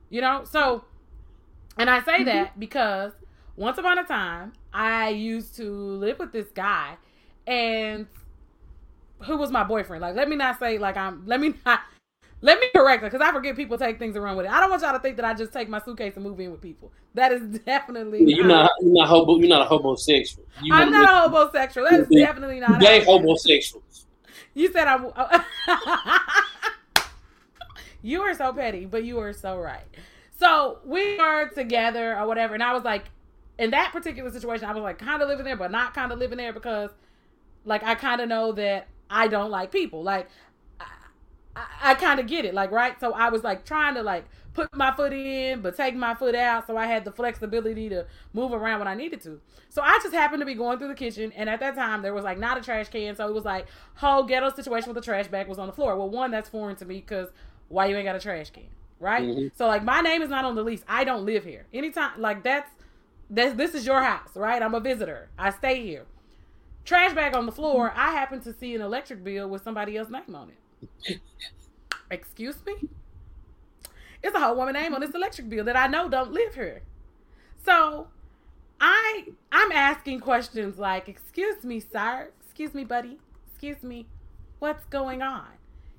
You 0.09 0.21
know? 0.21 0.45
So, 0.45 0.85
and 1.77 1.89
I 1.89 2.01
say 2.01 2.17
mm-hmm. 2.17 2.25
that 2.25 2.59
because 2.59 3.11
once 3.57 3.77
upon 3.77 3.99
a 3.99 4.03
time, 4.03 4.53
I 4.73 5.09
used 5.09 5.55
to 5.57 5.69
live 5.69 6.19
with 6.19 6.31
this 6.31 6.47
guy 6.53 6.95
and 7.45 8.07
who 9.23 9.35
was 9.35 9.51
my 9.51 9.63
boyfriend. 9.63 10.01
Like, 10.01 10.15
let 10.15 10.29
me 10.29 10.35
not 10.35 10.59
say, 10.59 10.77
like, 10.77 10.95
I'm, 10.95 11.25
let 11.25 11.41
me 11.41 11.55
not 11.65 11.81
let 12.41 12.59
me 12.59 12.67
correct 12.75 13.03
it 13.03 13.11
because 13.11 13.25
I 13.25 13.31
forget 13.31 13.55
people 13.55 13.77
take 13.77 13.97
things 13.97 14.15
around 14.15 14.37
with 14.37 14.45
it. 14.45 14.51
I 14.51 14.59
don't 14.59 14.69
want 14.69 14.81
y'all 14.81 14.93
to 14.93 14.99
think 14.99 15.15
that 15.15 15.25
I 15.25 15.33
just 15.33 15.51
take 15.51 15.69
my 15.69 15.81
suitcase 15.81 16.15
and 16.15 16.23
move 16.23 16.39
in 16.39 16.51
with 16.51 16.61
people. 16.61 16.91
That 17.13 17.31
is 17.31 17.59
definitely 17.65 18.23
you're 18.23 18.45
not 18.45 18.69
you're 18.81 18.93
not 18.93 19.07
hobo 19.07 19.37
you're 19.37 19.49
not 19.49 19.61
a 19.61 19.65
homosexual. 19.65 20.45
You 20.61 20.73
I'm 20.73 20.91
not 20.91 21.03
a 21.05 21.29
homosexual. 21.29 21.89
That 21.89 22.01
is 22.01 22.07
definitely 22.09 22.59
not. 22.59 22.79
Gay 22.79 23.03
homosexuals. 23.03 24.05
You 24.53 24.71
said 24.71 24.87
I'm. 24.87 25.11
Oh. 25.15 25.45
you 28.01 28.21
are 28.21 28.33
so 28.33 28.53
petty, 28.53 28.85
but 28.85 29.03
you 29.03 29.19
are 29.19 29.33
so 29.33 29.57
right. 29.57 29.85
So 30.39 30.79
we 30.85 31.17
were 31.17 31.49
together 31.49 32.17
or 32.17 32.27
whatever, 32.27 32.53
and 32.53 32.61
I 32.61 32.73
was 32.73 32.83
like, 32.83 33.05
in 33.57 33.71
that 33.71 33.91
particular 33.91 34.31
situation, 34.31 34.65
I 34.65 34.73
was 34.73 34.83
like 34.83 34.99
kind 34.99 35.21
of 35.21 35.27
living 35.27 35.45
there, 35.45 35.57
but 35.57 35.71
not 35.71 35.95
kind 35.95 36.11
of 36.11 36.19
living 36.19 36.37
there 36.37 36.53
because, 36.53 36.91
like, 37.65 37.83
I 37.83 37.95
kind 37.95 38.21
of 38.21 38.29
know 38.29 38.51
that 38.51 38.87
I 39.09 39.27
don't 39.27 39.49
like 39.49 39.71
people. 39.71 40.03
Like 40.03 40.29
I, 41.57 41.91
I 41.91 41.95
kind 41.95 42.19
of 42.19 42.27
get 42.27 42.45
it, 42.45 42.53
like 42.53 42.71
right. 42.71 42.99
So 42.99 43.13
I 43.13 43.29
was 43.29 43.43
like 43.43 43.65
trying 43.65 43.95
to 43.95 44.03
like 44.03 44.25
put 44.53 44.75
my 44.75 44.91
foot 44.91 45.13
in, 45.13 45.61
but 45.61 45.77
take 45.77 45.95
my 45.95 46.15
foot 46.15 46.35
out, 46.35 46.65
so 46.65 46.77
I 46.77 46.87
had 46.87 47.05
the 47.05 47.11
flexibility 47.11 47.89
to 47.89 48.07
move 48.33 48.53
around 48.53 48.79
when 48.79 48.87
I 48.87 48.95
needed 48.95 49.21
to. 49.21 49.39
So 49.69 49.81
I 49.83 49.99
just 50.01 50.13
happened 50.13 50.41
to 50.41 50.45
be 50.45 50.55
going 50.55 50.79
through 50.79 50.87
the 50.87 50.95
kitchen, 50.95 51.31
and 51.35 51.47
at 51.49 51.59
that 51.59 51.75
time 51.75 52.01
there 52.01 52.13
was 52.13 52.23
like 52.23 52.39
not 52.39 52.57
a 52.57 52.61
trash 52.61 52.89
can, 52.89 53.15
so 53.15 53.27
it 53.27 53.33
was 53.33 53.45
like 53.45 53.67
whole 53.95 54.23
ghetto 54.23 54.53
situation 54.53 54.89
with 54.89 54.95
the 54.95 55.01
trash 55.01 55.27
bag 55.27 55.47
was 55.47 55.59
on 55.59 55.67
the 55.67 55.73
floor. 55.73 55.95
Well, 55.95 56.09
one 56.09 56.31
that's 56.31 56.49
foreign 56.49 56.75
to 56.77 56.85
me 56.85 56.95
because 56.95 57.29
why 57.69 57.85
you 57.85 57.95
ain't 57.95 58.05
got 58.05 58.15
a 58.15 58.19
trash 58.19 58.49
can, 58.49 58.67
right? 58.99 59.27
Mm-hmm. 59.27 59.47
So 59.55 59.67
like 59.67 59.83
my 59.83 60.01
name 60.01 60.21
is 60.21 60.29
not 60.29 60.43
on 60.43 60.55
the 60.55 60.63
lease. 60.63 60.83
I 60.87 61.03
don't 61.03 61.25
live 61.25 61.43
here. 61.43 61.67
Anytime 61.73 62.19
like 62.19 62.43
that's 62.43 62.71
that's 63.29 63.55
this 63.55 63.75
is 63.75 63.85
your 63.85 64.01
house, 64.01 64.35
right? 64.35 64.61
I'm 64.61 64.73
a 64.73 64.79
visitor. 64.79 65.29
I 65.37 65.51
stay 65.51 65.83
here. 65.83 66.05
Trash 66.83 67.13
bag 67.13 67.35
on 67.35 67.45
the 67.45 67.51
floor. 67.51 67.93
I 67.95 68.11
happen 68.11 68.39
to 68.41 68.53
see 68.53 68.73
an 68.73 68.81
electric 68.81 69.23
bill 69.23 69.49
with 69.49 69.61
somebody 69.61 69.97
else's 69.97 70.13
name 70.13 70.33
on 70.33 70.49
it. 70.49 70.55
Excuse 72.09 72.57
me? 72.65 72.89
It's 74.23 74.35
a 74.35 74.39
whole 74.39 74.55
woman 74.55 74.73
name 74.73 74.93
on 74.93 75.01
this 75.01 75.13
electric 75.13 75.49
bill 75.49 75.65
that 75.65 75.75
I 75.75 75.87
know 75.87 76.09
don't 76.09 76.31
live 76.31 76.55
here. 76.55 76.81
So 77.63 78.07
I 78.79 79.25
I'm 79.51 79.71
asking 79.71 80.21
questions 80.21 80.77
like, 80.77 81.07
excuse 81.07 81.63
me, 81.63 81.79
sir, 81.79 82.31
excuse 82.43 82.73
me, 82.73 82.83
buddy, 82.83 83.19
excuse 83.49 83.83
me, 83.83 84.07
what's 84.59 84.85
going 84.85 85.21
on? 85.21 85.47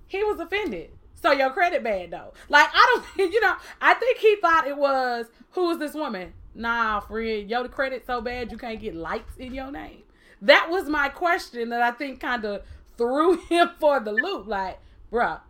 He 0.07 0.25
was 0.25 0.41
offended. 0.41 0.91
So 1.15 1.33
your 1.33 1.51
credit 1.51 1.83
bad 1.83 2.11
though. 2.11 2.33
Like 2.49 2.69
I 2.73 3.03
don't 3.17 3.33
you 3.33 3.41
know, 3.41 3.57
I 3.81 3.95
think 3.95 4.19
he 4.19 4.37
thought 4.37 4.67
it 4.67 4.77
was 4.77 5.27
who 5.53 5.71
is 5.71 5.79
this 5.79 5.95
woman? 5.95 6.33
Nah, 6.55 7.01
friend, 7.01 7.49
your 7.49 7.69
credit 7.69 8.05
so 8.07 8.21
bad 8.21 8.51
you 8.51 8.59
can't 8.59 8.81
get 8.81 8.95
lights 8.95 9.37
in 9.39 9.55
your 9.55 9.71
name. 9.71 10.03
That 10.43 10.69
was 10.71 10.89
my 10.89 11.09
question 11.09 11.69
that 11.71 11.83
I 11.83 11.91
think 11.91 12.21
kind 12.21 12.45
of 12.45 12.63
threw 12.99 13.39
him 13.49 13.71
for 13.81 14.01
the 14.01 14.13
loop. 14.13 14.47
Like, 14.47 14.81
bruh, 15.11 15.41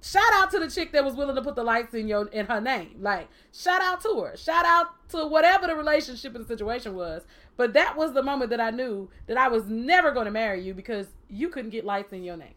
shout 0.00 0.32
out 0.34 0.50
to 0.52 0.60
the 0.60 0.70
chick 0.70 0.92
that 0.92 1.04
was 1.04 1.14
willing 1.14 1.34
to 1.34 1.42
put 1.42 1.56
the 1.56 1.64
lights 1.64 1.94
in 1.94 2.06
your 2.06 2.26
in 2.28 2.46
her 2.46 2.60
name. 2.60 2.96
Like, 3.00 3.28
shout 3.52 3.82
out 3.82 4.00
to 4.02 4.20
her. 4.20 4.36
Shout 4.36 4.64
out 4.64 5.08
to 5.10 5.26
whatever 5.26 5.66
the 5.66 5.74
relationship 5.74 6.34
and 6.34 6.44
the 6.44 6.48
situation 6.48 6.94
was. 6.94 7.22
But 7.56 7.72
that 7.74 7.96
was 7.96 8.12
the 8.12 8.22
moment 8.22 8.50
that 8.50 8.60
I 8.60 8.70
knew 8.70 9.10
that 9.26 9.36
I 9.36 9.48
was 9.48 9.66
never 9.66 10.12
going 10.12 10.26
to 10.26 10.30
marry 10.30 10.62
you 10.62 10.72
because 10.74 11.08
you 11.28 11.48
couldn't 11.48 11.70
get 11.70 11.84
lights 11.84 12.12
in 12.12 12.22
your 12.22 12.36
name. 12.36 12.54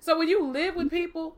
So 0.00 0.18
when 0.18 0.28
you 0.28 0.46
live 0.46 0.76
with 0.76 0.90
people, 0.90 1.36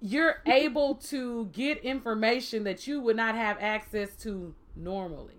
you're 0.00 0.42
able 0.46 0.94
to 0.94 1.46
get 1.52 1.78
information 1.78 2.64
that 2.64 2.86
you 2.86 3.00
would 3.00 3.16
not 3.16 3.34
have 3.34 3.58
access 3.60 4.10
to 4.22 4.54
normally. 4.74 5.34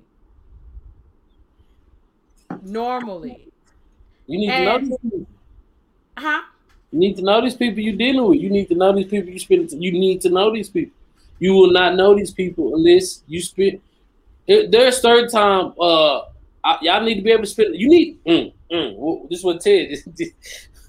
Normally. 2.61 3.49
You 4.29 4.39
need 4.39 4.50
and, 4.50 4.86
to 4.86 4.89
know. 5.03 5.25
Uh 6.17 6.21
huh? 6.21 6.41
You 6.91 7.00
need 7.00 7.15
to 7.17 7.24
know 7.24 7.41
these 7.41 7.55
people 7.55 7.79
you're 7.79 7.95
dealing 7.95 8.27
with. 8.27 8.39
You 8.39 8.50
need 8.50 8.67
to 8.69 8.75
know 8.75 8.93
these 8.93 9.07
people 9.07 9.29
you 9.29 9.39
spend. 9.39 9.71
You 9.71 9.91
need 9.91 10.21
to 10.21 10.29
know 10.29 10.53
these 10.53 10.69
people. 10.69 10.95
You 11.39 11.53
will 11.53 11.71
not 11.71 11.95
know 11.95 12.15
these 12.15 12.31
people 12.31 12.75
unless 12.75 13.24
you 13.27 13.41
spend. 13.41 13.81
There's 14.48 15.01
third 15.01 15.31
time. 15.31 15.74
Uh, 15.79 16.19
I, 16.63 16.77
y'all 16.81 17.03
need 17.03 17.15
to 17.15 17.21
be 17.21 17.31
able 17.31 17.43
to 17.43 17.50
spend. 17.50 17.75
You 17.75 17.89
need. 17.89 18.24
Mm, 18.25 18.53
mm, 18.71 19.29
this 19.29 19.39
is 19.39 19.45
what 19.45 19.62
Ted. 19.62 19.98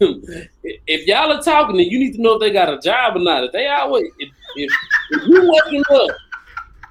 if 0.87 1.07
y'all 1.07 1.33
are 1.33 1.43
talking, 1.43 1.77
then 1.77 1.87
you 1.87 1.99
need 1.99 2.15
to 2.15 2.23
know 2.23 2.35
if 2.35 2.41
they 2.41 2.51
got 2.51 2.73
a 2.73 2.79
job 2.79 3.17
or 3.17 3.21
not. 3.21 3.45
If 3.45 3.53
they 3.53 3.69
always, 3.69 4.05
if, 4.19 4.31
if, 4.57 4.73
if 5.11 5.29
you 5.29 5.51
waking 5.51 5.85
up, 5.93 6.11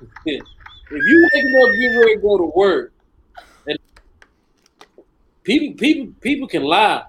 if, 0.25 0.44
you 0.91 1.29
waking 1.34 1.62
up, 1.62 1.75
get 1.75 2.00
ready 2.00 2.15
to 2.15 2.22
go 2.22 2.38
to 2.38 2.51
work, 2.56 2.94
people, 5.58 5.77
people, 5.77 6.13
people 6.22 6.48
can 6.48 6.63
lie 6.63 7.03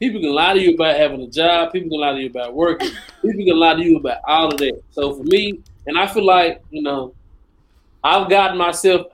People 0.00 0.20
can 0.20 0.32
lie 0.32 0.54
to 0.54 0.60
you 0.60 0.74
about 0.74 0.96
having 0.96 1.22
a 1.22 1.28
job. 1.28 1.72
People 1.72 1.90
can 1.90 2.00
lie 2.00 2.12
to 2.12 2.20
you 2.20 2.26
about 2.26 2.54
working. 2.54 2.90
people 3.22 3.44
can 3.44 3.56
lie 3.56 3.74
to 3.74 3.82
you 3.82 3.96
about 3.96 4.18
all 4.26 4.52
of 4.52 4.58
that. 4.58 4.82
So 4.90 5.14
for 5.14 5.22
me, 5.22 5.60
and 5.86 5.98
I 5.98 6.06
feel 6.06 6.26
like 6.26 6.62
you 6.70 6.82
know, 6.82 7.14
I've 8.02 8.28
gotten 8.28 8.58
myself 8.58 9.06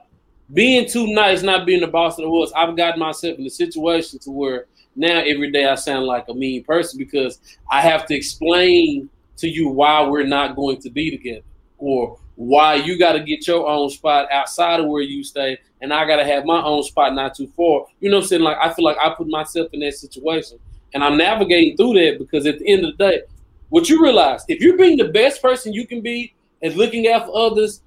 being 0.53 0.89
too 0.89 1.07
nice, 1.13 1.43
not 1.43 1.65
being 1.65 1.81
the 1.81 1.87
boss 1.87 2.17
of 2.17 2.23
the 2.23 2.29
horse. 2.29 2.51
I've 2.55 2.75
gotten 2.75 2.99
myself 2.99 3.37
in 3.37 3.45
a 3.45 3.49
situation 3.49 4.19
to 4.19 4.31
where 4.31 4.65
now 4.95 5.19
every 5.19 5.51
day 5.51 5.65
I 5.65 5.75
sound 5.75 6.05
like 6.05 6.25
a 6.27 6.33
mean 6.33 6.63
person 6.63 6.97
because 6.97 7.39
I 7.71 7.81
have 7.81 8.05
to 8.07 8.15
explain 8.15 9.09
to 9.37 9.47
you 9.47 9.69
why 9.69 10.03
we're 10.03 10.27
not 10.27 10.55
going 10.55 10.81
to 10.81 10.89
be 10.89 11.09
together 11.09 11.45
or 11.77 12.17
why 12.35 12.75
you 12.75 12.97
got 12.97 13.13
to 13.13 13.19
get 13.19 13.47
your 13.47 13.67
own 13.67 13.89
spot 13.89 14.31
outside 14.31 14.79
of 14.79 14.87
where 14.87 15.01
you 15.01 15.23
stay 15.23 15.57
and 15.81 15.93
I 15.93 16.05
got 16.05 16.17
to 16.17 16.25
have 16.25 16.45
my 16.45 16.61
own 16.61 16.83
spot 16.83 17.13
not 17.13 17.35
too 17.35 17.47
far. 17.57 17.85
You 17.99 18.09
know 18.09 18.17
what 18.17 18.23
I'm 18.23 18.27
saying? 18.27 18.41
Like, 18.41 18.57
I 18.61 18.73
feel 18.73 18.85
like 18.85 18.97
I 18.99 19.09
put 19.09 19.27
myself 19.27 19.69
in 19.73 19.79
that 19.81 19.93
situation 19.95 20.59
and 20.93 21.03
I'm 21.03 21.17
navigating 21.17 21.75
through 21.75 21.93
that 21.93 22.19
because 22.19 22.45
at 22.45 22.59
the 22.59 22.67
end 22.67 22.85
of 22.85 22.97
the 22.97 23.09
day, 23.09 23.21
what 23.69 23.89
you 23.89 24.01
realize, 24.01 24.43
if 24.47 24.61
you're 24.61 24.77
being 24.77 24.97
the 24.97 25.09
best 25.09 25.41
person 25.41 25.73
you 25.73 25.87
can 25.87 26.01
be 26.01 26.33
and 26.61 26.75
looking 26.75 27.07
out 27.07 27.25
for 27.25 27.37
others, 27.37 27.81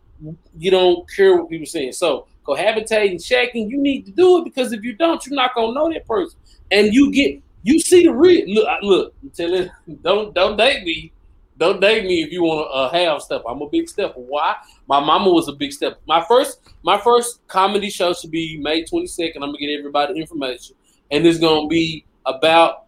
you 0.58 0.70
don't 0.70 1.08
care 1.10 1.36
what 1.36 1.50
people 1.50 1.66
saying. 1.66 1.92
So, 1.92 2.26
cohabitating, 2.46 3.24
checking, 3.24 3.70
you 3.70 3.78
need 3.78 4.06
to 4.06 4.12
do 4.12 4.38
it 4.38 4.44
because 4.44 4.72
if 4.72 4.82
you 4.82 4.94
don't, 4.94 5.24
you're 5.26 5.36
not 5.36 5.54
gonna 5.54 5.74
know 5.74 5.92
that 5.92 6.06
person. 6.06 6.38
And 6.70 6.92
you 6.92 7.12
get, 7.12 7.42
you 7.62 7.80
see 7.80 8.04
the 8.04 8.12
real. 8.12 8.46
Look, 8.48 8.68
look, 8.82 9.14
tell 9.34 9.52
it, 9.52 9.70
don't 10.02 10.34
don't 10.34 10.56
date 10.56 10.84
me 10.84 11.12
don't 11.56 11.80
date 11.80 12.04
me 12.04 12.23
if 12.23 12.32
you 12.32 12.42
want 12.42 12.68
a 12.68 12.73
uh, 12.73 12.92
half 12.92 13.23
step. 13.23 13.42
I'm 13.49 13.62
a 13.62 13.68
big 13.68 13.88
step. 13.88 14.12
Why? 14.16 14.56
My 14.88 14.99
mama 14.99 15.30
was 15.30 15.49
a 15.49 15.52
big 15.52 15.73
step. 15.73 16.00
My 16.06 16.25
first 16.26 16.61
my 16.82 16.99
first 16.99 17.46
comedy 17.46 17.90
show 17.90 18.12
should 18.12 18.30
be 18.30 18.58
May 18.58 18.84
22nd. 18.84 19.37
I'm 19.37 19.42
gonna 19.42 19.58
get 19.58 19.78
everybody 19.78 20.18
information, 20.20 20.75
and 21.11 21.25
it's 21.25 21.38
gonna 21.38 21.68
be 21.68 22.04
about 22.26 22.87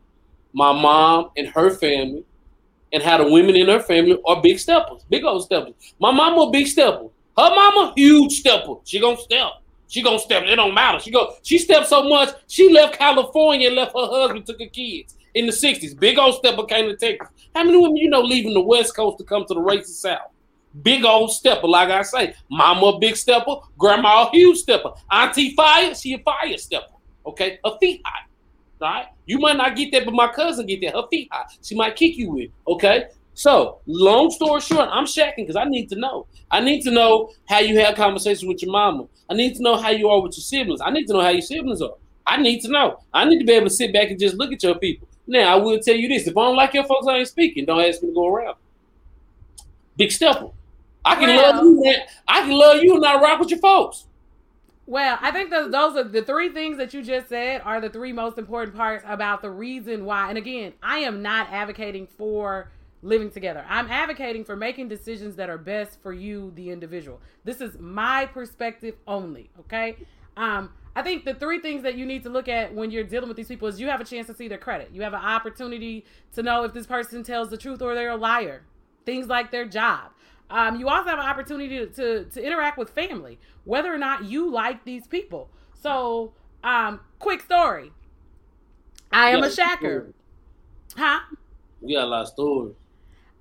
my 0.52 0.72
mom 0.72 1.30
and 1.36 1.46
her 1.48 1.70
family, 1.70 2.24
and 2.92 3.02
how 3.02 3.18
the 3.18 3.30
women 3.30 3.54
in 3.54 3.68
her 3.68 3.80
family 3.80 4.18
are 4.26 4.42
big 4.42 4.58
steppers, 4.58 5.04
big 5.08 5.24
old 5.24 5.44
steppers. 5.44 5.74
My 6.00 6.10
mama 6.10 6.42
a 6.42 6.50
big 6.50 6.66
stepper. 6.66 7.08
Her 7.38 7.50
mama 7.50 7.92
huge 7.96 8.40
stepper. 8.40 8.74
She 8.84 8.98
gonna 8.98 9.16
step. 9.18 9.50
She 9.88 10.02
gonna 10.02 10.18
step. 10.18 10.42
It 10.42 10.56
don't 10.56 10.74
matter. 10.74 10.98
She 10.98 11.12
go. 11.12 11.34
She 11.42 11.58
stepped 11.58 11.86
so 11.86 12.08
much. 12.08 12.30
She 12.48 12.72
left 12.72 12.98
California 12.98 13.68
and 13.68 13.76
left 13.76 13.92
her 13.92 14.06
husband, 14.06 14.44
took 14.44 14.58
her 14.58 14.66
kids 14.66 15.15
in 15.36 15.46
the 15.46 15.52
60s. 15.52 15.98
Big 15.98 16.18
old 16.18 16.34
stepper 16.34 16.64
came 16.64 16.88
to 16.88 16.96
Texas. 16.96 17.28
How 17.54 17.62
many 17.62 17.76
women 17.76 17.96
you 17.96 18.08
know 18.08 18.22
leaving 18.22 18.54
the 18.54 18.60
West 18.60 18.96
Coast 18.96 19.18
to 19.18 19.24
come 19.24 19.44
to 19.46 19.54
the 19.54 19.60
racist 19.60 20.00
South? 20.00 20.30
Big 20.82 21.04
old 21.04 21.30
stepper, 21.30 21.68
like 21.68 21.90
I 21.90 22.02
say. 22.02 22.34
Mama 22.50 22.98
big 22.98 23.16
stepper, 23.16 23.56
grandma 23.78 24.28
huge 24.30 24.58
stepper. 24.58 24.90
Auntie 25.10 25.54
fire, 25.54 25.94
she 25.94 26.14
a 26.14 26.18
fire 26.18 26.56
stepper. 26.56 26.92
Okay, 27.26 27.58
her 27.64 27.76
feet 27.78 28.00
high. 28.04 28.24
All 28.80 28.88
right, 28.88 29.06
you 29.26 29.38
might 29.38 29.56
not 29.56 29.76
get 29.76 29.92
that, 29.92 30.04
but 30.04 30.14
my 30.14 30.28
cousin 30.28 30.66
get 30.66 30.80
that. 30.82 30.94
Her 30.94 31.06
feet 31.10 31.28
high. 31.30 31.46
She 31.62 31.74
might 31.74 31.96
kick 31.96 32.16
you 32.16 32.30
with. 32.30 32.50
Okay, 32.66 33.06
so 33.34 33.80
long 33.86 34.30
story 34.30 34.60
short, 34.62 34.88
I'm 34.90 35.04
shacking 35.04 35.38
because 35.38 35.56
I 35.56 35.64
need 35.64 35.88
to 35.90 35.96
know. 35.96 36.26
I 36.50 36.60
need 36.60 36.82
to 36.82 36.90
know 36.90 37.30
how 37.48 37.58
you 37.58 37.78
have 37.80 37.94
conversations 37.94 38.46
with 38.46 38.62
your 38.62 38.72
mama. 38.72 39.06
I 39.28 39.34
need 39.34 39.54
to 39.56 39.62
know 39.62 39.76
how 39.76 39.90
you 39.90 40.08
are 40.08 40.22
with 40.22 40.36
your 40.36 40.42
siblings. 40.42 40.80
I 40.80 40.90
need 40.90 41.06
to 41.06 41.12
know 41.14 41.20
how 41.20 41.30
your 41.30 41.42
siblings 41.42 41.82
are. 41.82 41.94
I 42.26 42.38
need 42.38 42.60
to 42.62 42.68
know. 42.68 42.98
I 43.14 43.24
need 43.24 43.38
to 43.38 43.44
be 43.44 43.52
able 43.52 43.68
to 43.68 43.74
sit 43.74 43.92
back 43.92 44.10
and 44.10 44.18
just 44.18 44.36
look 44.36 44.52
at 44.52 44.62
your 44.62 44.74
people. 44.78 45.05
Now 45.26 45.54
I 45.54 45.56
will 45.56 45.78
tell 45.78 45.96
you 45.96 46.08
this: 46.08 46.26
if 46.26 46.36
I 46.36 46.42
don't 46.42 46.56
like 46.56 46.74
your 46.74 46.84
folks, 46.84 47.06
I 47.06 47.18
ain't 47.18 47.28
speaking. 47.28 47.64
Don't 47.64 47.80
ask 47.80 48.02
me 48.02 48.08
to 48.08 48.14
go 48.14 48.26
around. 48.26 48.56
Big 49.96 50.12
stepper. 50.12 50.50
I 51.04 51.14
can 51.14 51.28
well, 51.28 51.52
love 51.52 51.64
you, 51.64 51.84
man. 51.84 52.00
I 52.26 52.40
can 52.42 52.50
love 52.50 52.82
you 52.82 52.92
and 52.94 53.02
not 53.02 53.22
rock 53.22 53.38
with 53.40 53.50
your 53.50 53.60
folks. 53.60 54.06
Well, 54.86 55.18
I 55.20 55.32
think 55.32 55.50
those 55.50 55.70
those 55.72 55.96
are 55.96 56.04
the 56.04 56.22
three 56.22 56.50
things 56.50 56.76
that 56.78 56.94
you 56.94 57.02
just 57.02 57.28
said 57.28 57.60
are 57.64 57.80
the 57.80 57.90
three 57.90 58.12
most 58.12 58.38
important 58.38 58.76
parts 58.76 59.04
about 59.06 59.42
the 59.42 59.50
reason 59.50 60.04
why. 60.04 60.28
And 60.28 60.38
again, 60.38 60.74
I 60.82 60.98
am 60.98 61.22
not 61.22 61.48
advocating 61.50 62.06
for 62.06 62.70
living 63.02 63.30
together. 63.30 63.64
I'm 63.68 63.90
advocating 63.90 64.44
for 64.44 64.56
making 64.56 64.88
decisions 64.88 65.36
that 65.36 65.48
are 65.48 65.58
best 65.58 66.00
for 66.02 66.12
you, 66.12 66.52
the 66.54 66.70
individual. 66.70 67.20
This 67.44 67.60
is 67.60 67.78
my 67.78 68.26
perspective 68.26 68.94
only. 69.06 69.50
Okay. 69.60 69.96
Um, 70.36 70.70
I 70.94 71.02
think 71.02 71.24
the 71.24 71.34
three 71.34 71.60
things 71.60 71.82
that 71.82 71.96
you 71.96 72.06
need 72.06 72.22
to 72.22 72.30
look 72.30 72.48
at 72.48 72.74
when 72.74 72.90
you're 72.90 73.04
dealing 73.04 73.28
with 73.28 73.36
these 73.36 73.48
people 73.48 73.68
is 73.68 73.78
you 73.78 73.88
have 73.88 74.00
a 74.00 74.04
chance 74.04 74.26
to 74.28 74.34
see 74.34 74.48
their 74.48 74.58
credit. 74.58 74.90
You 74.92 75.02
have 75.02 75.12
an 75.12 75.20
opportunity 75.20 76.06
to 76.34 76.42
know 76.42 76.64
if 76.64 76.72
this 76.72 76.86
person 76.86 77.22
tells 77.22 77.50
the 77.50 77.58
truth 77.58 77.82
or 77.82 77.94
they're 77.94 78.10
a 78.10 78.16
liar. 78.16 78.62
Things 79.04 79.26
like 79.28 79.50
their 79.50 79.66
job. 79.66 80.12
Um, 80.48 80.78
you 80.80 80.88
also 80.88 81.10
have 81.10 81.18
an 81.18 81.26
opportunity 81.26 81.78
to, 81.78 81.86
to, 81.86 82.24
to 82.24 82.42
interact 82.42 82.78
with 82.78 82.90
family, 82.90 83.38
whether 83.64 83.92
or 83.92 83.98
not 83.98 84.24
you 84.24 84.50
like 84.50 84.84
these 84.84 85.06
people. 85.06 85.50
So, 85.74 86.32
um, 86.64 87.00
quick 87.18 87.42
story. 87.42 87.92
I 89.12 89.30
am 89.30 89.42
a 89.42 89.48
shacker. 89.48 90.12
Huh? 90.96 91.20
We 91.80 91.94
got 91.94 92.04
a 92.04 92.06
lot 92.06 92.22
of 92.22 92.28
stories. 92.28 92.74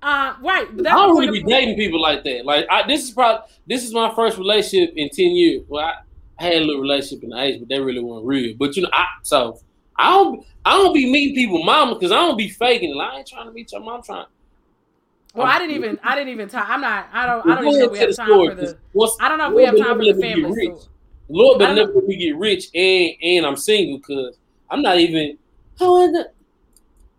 Uh, 0.02 0.34
right. 0.40 0.68
I 0.68 0.82
don't 0.82 1.16
really 1.16 1.40
be 1.40 1.42
dating 1.42 1.76
people 1.76 2.00
like 2.00 2.22
that. 2.24 2.44
Like, 2.44 2.66
I, 2.70 2.86
this 2.86 3.04
is 3.04 3.10
probably 3.12 3.48
this 3.66 3.82
is 3.82 3.92
my 3.92 4.14
first 4.14 4.36
relationship 4.36 4.92
in 4.94 5.08
ten 5.08 5.30
years. 5.30 5.62
Well, 5.68 5.84
I, 5.84 5.94
I 6.38 6.44
had 6.44 6.54
a 6.54 6.64
little 6.64 6.82
relationship 6.82 7.24
in 7.24 7.30
the 7.30 7.40
age, 7.40 7.60
but 7.60 7.68
they 7.68 7.80
really 7.80 8.00
weren't 8.00 8.26
real. 8.26 8.54
But 8.58 8.76
you 8.76 8.82
know, 8.82 8.90
I 8.92 9.06
so 9.22 9.58
I 9.96 10.10
don't 10.10 10.44
I 10.64 10.72
don't 10.72 10.92
be 10.92 11.10
meeting 11.10 11.34
people 11.34 11.62
mama 11.64 11.94
because 11.94 12.12
I 12.12 12.16
don't 12.16 12.36
be 12.36 12.48
faking 12.48 12.90
it. 12.90 13.00
I 13.00 13.18
ain't 13.18 13.26
trying 13.26 13.46
to 13.46 13.52
meet 13.52 13.72
your 13.72 13.80
mom. 13.80 13.96
I'm 13.96 14.02
trying. 14.02 14.26
Well, 15.34 15.46
I'm, 15.46 15.56
I 15.56 15.58
didn't 15.58 15.76
even 15.76 15.98
I 16.02 16.14
didn't 16.14 16.32
even 16.32 16.48
talk. 16.48 16.68
I'm 16.68 16.80
not. 16.80 17.08
I 17.12 17.26
don't. 17.26 17.46
I 17.46 17.54
don't 17.54 17.66
even 17.68 17.80
know 17.80 17.88
we 17.88 17.98
have 17.98 18.16
time 18.16 18.26
story, 18.26 18.48
for 18.48 18.54
the. 18.54 19.16
I 19.20 19.28
don't 19.28 19.38
know 19.38 19.48
if 19.50 19.54
we 19.54 19.64
have 19.64 19.78
time 19.78 19.98
for 19.98 20.04
the 20.04 20.14
family. 20.20 20.74
Lord, 21.28 21.58
but 21.58 21.74
never 21.74 21.92
we 22.00 22.16
get 22.16 22.36
rich 22.36 22.68
and 22.74 23.10
and 23.22 23.46
I'm 23.46 23.56
single 23.56 23.98
because 23.98 24.36
I'm 24.70 24.82
not 24.82 24.98
even. 24.98 25.38
How 25.78 26.02
is 26.02 26.12
the 26.12 26.30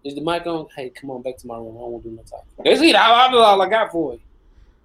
is 0.04 0.16
the 0.16 0.22
mic 0.22 0.46
on? 0.46 0.68
Hey, 0.76 0.90
come 0.90 1.12
on 1.12 1.22
back 1.22 1.38
to 1.38 1.48
my 1.48 1.58
room. 1.58 1.76
I 1.78 1.82
won't 1.82 2.04
do 2.04 2.12
no 2.12 2.22
talking. 2.24 2.48
That's 2.64 2.82
it. 2.82 2.96
I, 2.96 3.28
I, 3.28 3.34
all 3.34 3.62
I 3.62 3.70
got 3.70 3.92
for 3.92 4.14
you. 4.14 4.20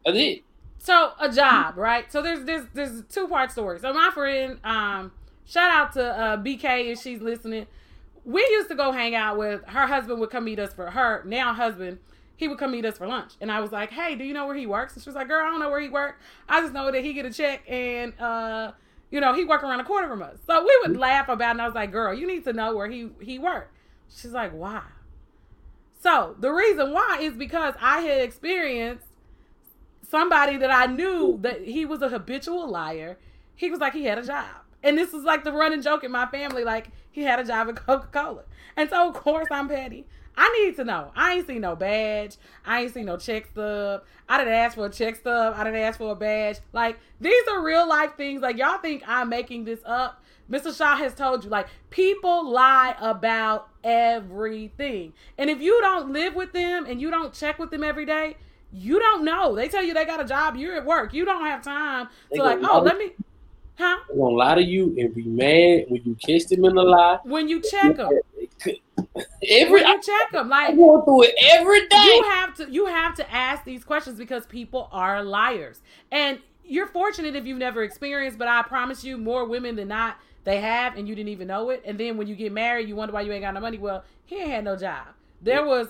That's 0.05 0.19
it. 0.19 0.43
So 0.83 1.12
a 1.21 1.29
job, 1.31 1.77
right? 1.77 2.11
So 2.11 2.23
there's 2.23 2.45
there's 2.45 2.67
there's 2.75 3.05
two 3.05 3.29
part 3.29 3.53
story. 3.53 3.79
So 3.79 3.93
my 3.93 4.11
friend, 4.12 4.59
um, 4.65 5.12
shout 5.45 5.71
out 5.71 5.93
to 5.93 6.05
uh, 6.05 6.37
BK 6.39 6.91
if 6.91 7.01
she's 7.01 7.21
listening. 7.23 7.69
We 8.25 8.41
used 8.41 8.69
to 8.69 8.75
go 8.75 8.91
hang 8.91 9.15
out 9.15 9.39
with 9.39 9.62
her 9.67 9.87
husband 9.87 10.19
would 10.19 10.31
come 10.31 10.45
meet 10.45 10.59
us 10.59 10.75
for 10.75 10.91
her 10.91 11.23
now 11.25 11.55
husband. 11.55 12.01
He 12.35 12.49
would 12.49 12.59
come 12.59 12.73
meet 12.73 12.85
us 12.85 12.99
for 12.99 13.07
lunch, 13.07 13.35
and 13.41 13.53
I 13.53 13.61
was 13.61 13.71
like, 13.71 13.91
"Hey, 13.93 14.17
do 14.17 14.25
you 14.25 14.35
know 14.35 14.45
where 14.45 14.57
he 14.57 14.67
works?" 14.67 14.95
And 14.95 15.05
she 15.05 15.09
was 15.09 15.15
like, 15.15 15.29
"Girl, 15.29 15.47
I 15.47 15.51
don't 15.51 15.61
know 15.61 15.71
where 15.71 15.81
he 15.81 15.89
works. 15.89 16.21
I 16.49 16.61
just 16.61 16.73
know 16.73 16.91
that 16.91 17.05
he 17.05 17.12
get 17.12 17.27
a 17.27 17.33
check 17.33 17.62
and 17.69 18.12
uh, 18.21 18.73
you 19.12 19.21
know, 19.21 19.35
he 19.35 19.45
work 19.45 19.62
around 19.62 19.79
the 19.79 19.85
corner 19.85 20.09
from 20.09 20.21
us." 20.21 20.39
So 20.49 20.65
we 20.65 20.79
would 20.83 20.97
laugh 20.97 21.29
about, 21.29 21.47
it, 21.47 21.51
and 21.53 21.62
I 21.62 21.67
was 21.67 21.77
like, 21.77 21.93
"Girl, 21.93 22.12
you 22.12 22.27
need 22.27 22.43
to 22.43 22.53
know 22.53 22.75
where 22.75 22.91
he 22.91 23.11
he 23.21 23.39
worked." 23.39 23.73
She's 24.09 24.33
like, 24.33 24.51
"Why?" 24.51 24.83
So 26.01 26.35
the 26.41 26.51
reason 26.51 26.93
why 26.93 27.19
is 27.21 27.35
because 27.35 27.75
I 27.81 28.01
had 28.01 28.21
experienced 28.23 29.07
somebody 30.12 30.59
that 30.59 30.71
I 30.71 30.92
knew 30.92 31.38
that 31.40 31.62
he 31.62 31.87
was 31.87 32.02
a 32.02 32.09
habitual 32.11 32.69
liar. 32.69 33.16
He 33.57 33.71
was 33.71 33.81
like 33.81 33.95
he 33.95 34.04
had 34.04 34.19
a 34.19 34.23
job. 34.23 34.47
And 34.83 34.99
this 34.99 35.11
was 35.11 35.25
like 35.25 35.42
the 35.42 35.52
running 35.52 35.81
joke 35.81 36.04
in 36.04 36.12
my 36.12 36.26
family, 36.26 36.64
like 36.64 36.90
he 37.11 37.23
had 37.23 37.40
a 37.40 37.45
job 37.45 37.71
at 37.71 37.76
Coca 37.87 38.09
Cola. 38.12 38.42
And 38.76 38.90
so, 38.90 39.09
of 39.09 39.14
course, 39.14 39.49
I'm 39.50 39.69
petty. 39.69 40.07
I 40.37 40.50
need 40.61 40.76
to 40.76 40.85
know. 40.85 41.12
I 41.16 41.35
ain't 41.35 41.47
seen 41.47 41.62
no 41.62 41.76
badge. 41.76 42.37
I 42.64 42.83
ain't 42.83 42.95
seen 42.95 43.07
no 43.07 43.16
check 43.16 43.47
stub. 43.47 44.02
I 44.28 44.38
didn't 44.38 44.52
ask 44.52 44.75
for 44.75 44.87
a 44.87 44.90
check 44.90 45.16
stub. 45.16 45.54
I 45.57 45.64
didn't 45.64 45.81
ask 45.81 45.99
for 45.99 46.12
a 46.12 46.16
badge. 46.16 46.59
Like, 46.73 46.99
these 47.21 47.49
are 47.50 47.62
real 47.62 47.88
life 47.88 48.14
things. 48.16 48.42
Like, 48.42 48.59
y'all 48.59 48.78
think 48.78 49.02
I'm 49.07 49.31
making 49.31 49.64
this 49.64 49.81
up. 49.85 50.23
Mr. 50.50 50.76
Shaw 50.76 50.97
has 50.97 51.14
told 51.14 51.45
you, 51.45 51.50
like, 51.50 51.69
people 51.90 52.50
lie 52.50 52.97
about 53.00 53.69
everything. 53.85 55.14
And 55.38 55.49
if 55.49 55.61
you 55.61 55.81
don't 55.81 56.12
live 56.12 56.35
with 56.35 56.52
them 56.52 56.87
and 56.87 57.00
you 57.00 57.11
don't 57.11 57.33
check 57.33 57.59
with 57.59 57.71
them 57.71 57.85
every 57.85 58.07
day, 58.07 58.37
you 58.73 58.99
don't 58.99 59.25
know. 59.25 59.55
They 59.55 59.69
tell 59.69 59.83
you 59.83 59.95
they 59.95 60.05
got 60.05 60.21
a 60.21 60.25
job. 60.25 60.57
You're 60.57 60.76
at 60.76 60.87
work. 60.87 61.12
You 61.12 61.25
don't 61.25 61.45
have 61.45 61.62
time 61.62 62.09
they 62.31 62.38
to 62.38 62.43
like, 62.43 62.59
oh, 62.62 62.81
let 62.81 62.97
me. 62.97 63.12
Huh? 63.79 63.99
They're 64.09 64.17
gonna 64.17 64.35
lie 64.35 64.55
to 64.55 64.62
you 64.62 64.95
and 64.99 65.14
be 65.14 65.25
mad 65.25 65.87
when 65.88 66.02
you 66.05 66.17
kiss 66.21 66.47
them 66.47 66.64
in 66.64 66.75
the 66.75 66.83
lie. 66.83 67.19
When 67.25 67.49
you 67.49 67.61
check 67.61 67.97
them. 67.97 68.11
every 69.49 69.83
when 69.83 69.87
you 69.87 70.02
check 70.02 70.31
them, 70.33 70.49
like 70.49 70.71
I 70.71 70.75
go 70.75 71.02
through 71.02 71.25
it 71.25 71.35
every 71.41 71.87
day. 71.88 72.05
You 72.05 72.23
have 72.31 72.55
to 72.57 72.71
you 72.71 72.87
have 72.87 73.14
to 73.17 73.31
ask 73.33 73.64
these 73.64 73.85
questions 73.85 74.19
because 74.19 74.47
people 74.47 74.88
are 74.93 75.23
liars, 75.23 75.81
and 76.11 76.38
you're 76.64 76.87
fortunate 76.87 77.35
if 77.35 77.47
you've 77.47 77.59
never 77.59 77.83
experienced. 77.83 78.38
But 78.38 78.49
I 78.49 78.62
promise 78.62 79.05
you, 79.05 79.19
more 79.19 79.47
women 79.47 79.76
than 79.76 79.88
not, 79.88 80.17
they 80.45 80.61
have, 80.61 80.97
and 80.97 81.09
you 81.09 81.14
didn't 81.14 81.31
even 81.31 81.49
know 81.49 81.71
it. 81.71 81.83
And 81.85 81.99
then 81.99 82.17
when 82.17 82.26
you 82.26 82.37
get 82.37 82.52
married, 82.52 82.88
you 82.88 82.97
wonder 82.97 83.14
why 83.14 83.23
you 83.23 83.33
ain't 83.33 83.43
got 83.43 83.55
no 83.55 83.61
money. 83.61 83.79
Well, 83.79 84.05
he 84.26 84.37
ain't 84.37 84.50
had 84.50 84.64
no 84.64 84.76
job. 84.76 85.09
There 85.41 85.64
was 85.64 85.88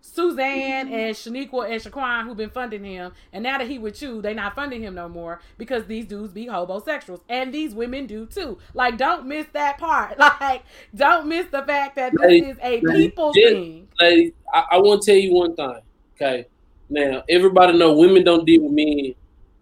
Suzanne 0.00 0.88
and 0.88 1.14
Shaniqua 1.14 1.70
and 1.70 1.82
Shaquan 1.82 2.24
who've 2.24 2.36
been 2.36 2.50
funding 2.50 2.84
him, 2.84 3.12
and 3.32 3.42
now 3.42 3.58
that 3.58 3.68
he 3.68 3.78
with 3.78 4.00
you, 4.00 4.22
they 4.22 4.34
not 4.34 4.54
funding 4.54 4.82
him 4.82 4.94
no 4.94 5.08
more 5.08 5.40
because 5.56 5.86
these 5.86 6.06
dudes 6.06 6.32
be 6.32 6.46
homosexuals, 6.46 7.20
and 7.28 7.52
these 7.52 7.74
women 7.74 8.06
do 8.06 8.26
too. 8.26 8.58
Like, 8.74 8.96
don't 8.96 9.26
miss 9.26 9.46
that 9.52 9.78
part. 9.78 10.18
Like, 10.40 10.62
don't 10.94 11.26
miss 11.26 11.46
the 11.46 11.62
fact 11.62 11.96
that 11.96 12.12
this 12.12 12.20
lady, 12.20 12.46
is 12.46 12.58
a 12.62 12.80
people 12.80 13.32
lady, 13.34 13.54
thing. 13.54 13.88
Lady, 14.00 14.34
I, 14.52 14.64
I 14.72 14.78
want 14.78 15.02
to 15.02 15.10
tell 15.10 15.18
you 15.18 15.34
one 15.34 15.56
thing. 15.56 15.80
Okay, 16.14 16.46
now 16.88 17.22
everybody 17.28 17.76
know 17.76 17.94
women 17.94 18.24
don't 18.24 18.44
deal 18.44 18.62
with 18.62 18.72
men 18.72 19.14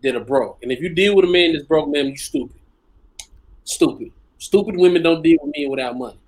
that 0.02 0.16
are 0.16 0.24
broke, 0.24 0.58
and 0.62 0.70
if 0.72 0.80
you 0.80 0.88
deal 0.90 1.14
with 1.16 1.24
a 1.24 1.28
man 1.28 1.52
that's 1.52 1.64
broke, 1.64 1.88
man, 1.88 2.06
you 2.06 2.16
stupid. 2.16 2.56
Stupid. 3.64 4.12
Stupid 4.38 4.76
women 4.76 5.02
don't 5.02 5.22
deal 5.22 5.38
with 5.42 5.54
men 5.56 5.70
without 5.70 5.96
money. 5.96 6.18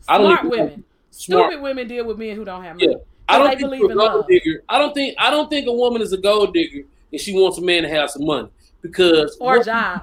Smart 0.00 0.20
I 0.20 0.22
don't 0.22 0.50
women. 0.50 0.84
smart. 1.10 1.50
Stupid 1.50 1.62
women 1.62 1.88
deal 1.88 2.06
with 2.06 2.18
men 2.18 2.36
who 2.36 2.44
don't 2.44 2.62
have 2.62 2.76
money. 2.76 2.88
Yeah. 2.90 2.98
I 3.28 3.38
don't 3.38 3.50
they 3.50 3.56
think 3.68 3.90
a 3.90 3.94
gold 3.94 4.26
digger. 4.28 4.62
I 4.68 4.78
don't 4.78 4.94
think 4.94 5.14
I 5.18 5.30
don't 5.30 5.48
think 5.50 5.66
a 5.66 5.72
woman 5.72 6.02
is 6.02 6.12
a 6.12 6.18
gold 6.18 6.54
digger 6.54 6.84
and 7.12 7.20
she 7.20 7.32
wants 7.34 7.58
a 7.58 7.62
man 7.62 7.82
to 7.82 7.88
have 7.88 8.10
some 8.10 8.24
money 8.24 8.48
because 8.82 9.36
Or 9.40 9.58
a 9.58 9.64
job. 9.64 10.02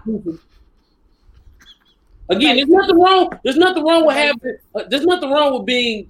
Again, 2.30 2.56
there's 2.56 2.70
nothing 2.70 3.00
wrong. 3.00 3.30
There's 3.44 3.58
nothing 3.58 3.84
wrong 3.86 4.06
with 4.06 4.16
having. 4.16 4.58
Uh, 4.74 4.84
there's 4.90 5.06
nothing 5.06 5.30
wrong 5.30 5.54
with 5.54 5.66
being 5.66 6.10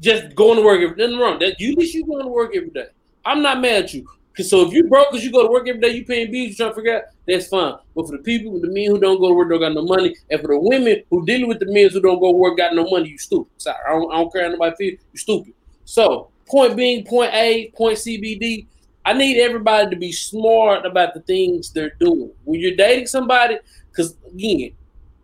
just 0.00 0.34
going 0.34 0.56
to 0.56 0.62
work. 0.64 0.80
Every, 0.82 0.96
nothing 0.96 1.18
wrong. 1.18 1.38
That 1.38 1.60
you 1.60 1.74
least 1.76 1.94
you 1.94 2.04
going 2.04 2.22
to 2.24 2.28
work 2.28 2.54
every 2.56 2.70
day. 2.70 2.88
I'm 3.24 3.42
not 3.42 3.60
mad 3.60 3.84
at 3.84 3.94
you. 3.94 4.06
'Cause 4.36 4.50
so 4.50 4.66
if 4.66 4.74
you 4.74 4.84
broke 4.84 5.10
because 5.10 5.24
you 5.24 5.32
go 5.32 5.46
to 5.46 5.50
work 5.50 5.66
every 5.66 5.80
day, 5.80 5.88
you 5.96 6.04
paying 6.04 6.30
bills, 6.30 6.48
you 6.50 6.54
trying 6.54 6.68
to 6.68 6.74
figure 6.74 6.96
out 6.96 7.04
that's 7.26 7.48
fine. 7.48 7.74
But 7.94 8.06
for 8.06 8.18
the 8.18 8.22
people, 8.22 8.60
the 8.60 8.68
men 8.68 8.90
who 8.90 9.00
don't 9.00 9.18
go 9.18 9.28
to 9.28 9.34
work 9.34 9.48
don't 9.48 9.60
got 9.60 9.72
no 9.72 9.82
money, 9.82 10.14
and 10.30 10.40
for 10.42 10.48
the 10.48 10.58
women 10.60 11.02
who 11.08 11.24
dealing 11.24 11.48
with 11.48 11.58
the 11.58 11.72
men 11.72 11.88
who 11.88 12.00
don't 12.02 12.20
go 12.20 12.32
to 12.32 12.36
work 12.36 12.58
got 12.58 12.74
no 12.74 12.84
money, 12.90 13.08
you 13.08 13.16
stupid. 13.16 13.50
Sorry, 13.56 13.76
I 13.88 13.92
don't, 13.92 14.12
I 14.12 14.16
don't 14.18 14.30
care 14.30 14.42
how 14.44 14.50
nobody 14.50 14.76
feel. 14.76 14.90
You 15.14 15.18
stupid. 15.18 15.54
So 15.86 16.28
point 16.46 16.76
being, 16.76 17.06
point 17.06 17.32
A, 17.32 17.72
point 17.74 17.96
CBD. 17.96 18.66
I 19.04 19.12
need 19.12 19.40
everybody 19.40 19.88
to 19.88 19.96
be 19.96 20.12
smart 20.12 20.84
about 20.84 21.14
the 21.14 21.20
things 21.20 21.70
they're 21.70 21.94
doing 22.00 22.32
when 22.44 22.60
you're 22.60 22.76
dating 22.76 23.06
somebody. 23.06 23.58
Because 23.90 24.16
again, 24.28 24.72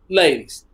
ladies, 0.08 0.64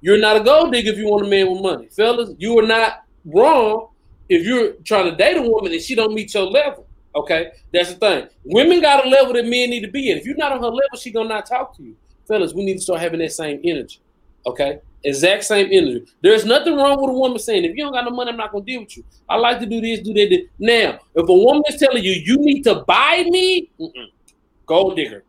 you're 0.00 0.18
not 0.18 0.36
a 0.36 0.44
gold 0.44 0.72
digger 0.72 0.92
if 0.92 0.96
you 0.96 1.08
want 1.08 1.26
a 1.26 1.28
man 1.28 1.50
with 1.50 1.60
money. 1.60 1.88
Fellas, 1.88 2.30
you 2.38 2.58
are 2.58 2.66
not 2.66 3.04
wrong 3.24 3.88
if 4.28 4.46
you're 4.46 4.72
trying 4.84 5.10
to 5.10 5.16
date 5.16 5.36
a 5.36 5.42
woman 5.42 5.72
and 5.72 5.82
she 5.82 5.94
don't 5.94 6.14
meet 6.14 6.32
your 6.32 6.46
level. 6.46 6.86
Okay, 7.14 7.50
that's 7.72 7.92
the 7.92 7.96
thing. 7.96 8.28
Women 8.44 8.80
got 8.80 9.04
a 9.04 9.08
level 9.08 9.34
that 9.34 9.44
men 9.44 9.70
need 9.70 9.80
to 9.80 9.90
be 9.90 10.10
in. 10.10 10.18
If 10.18 10.24
you're 10.24 10.36
not 10.36 10.52
on 10.52 10.60
her 10.60 10.68
level, 10.68 10.96
she 10.98 11.10
gonna 11.10 11.28
not 11.28 11.46
talk 11.46 11.76
to 11.76 11.82
you. 11.82 11.96
Fellas, 12.26 12.54
we 12.54 12.64
need 12.64 12.74
to 12.74 12.80
start 12.80 13.00
having 13.00 13.20
that 13.20 13.32
same 13.32 13.60
energy. 13.64 14.00
Okay, 14.46 14.80
exact 15.04 15.44
same 15.44 15.68
energy. 15.70 16.04
There's 16.20 16.44
nothing 16.44 16.76
wrong 16.76 17.00
with 17.00 17.10
a 17.10 17.14
woman 17.14 17.38
saying, 17.38 17.64
if 17.64 17.76
you 17.76 17.84
don't 17.84 17.92
got 17.92 18.04
no 18.04 18.10
money, 18.10 18.30
I'm 18.30 18.36
not 18.36 18.52
gonna 18.52 18.64
deal 18.64 18.80
with 18.80 18.96
you. 18.96 19.04
I 19.28 19.36
like 19.36 19.60
to 19.60 19.66
do 19.66 19.80
this, 19.80 20.00
do 20.00 20.12
that. 20.14 20.30
that." 20.30 20.46
Now, 20.58 20.98
if 21.14 21.28
a 21.28 21.34
woman 21.34 21.62
is 21.68 21.76
telling 21.76 22.04
you 22.04 22.12
you 22.12 22.36
need 22.38 22.62
to 22.64 22.76
buy 22.86 23.24
me, 23.28 23.70
gold 24.66 24.96
digger, 24.96 25.24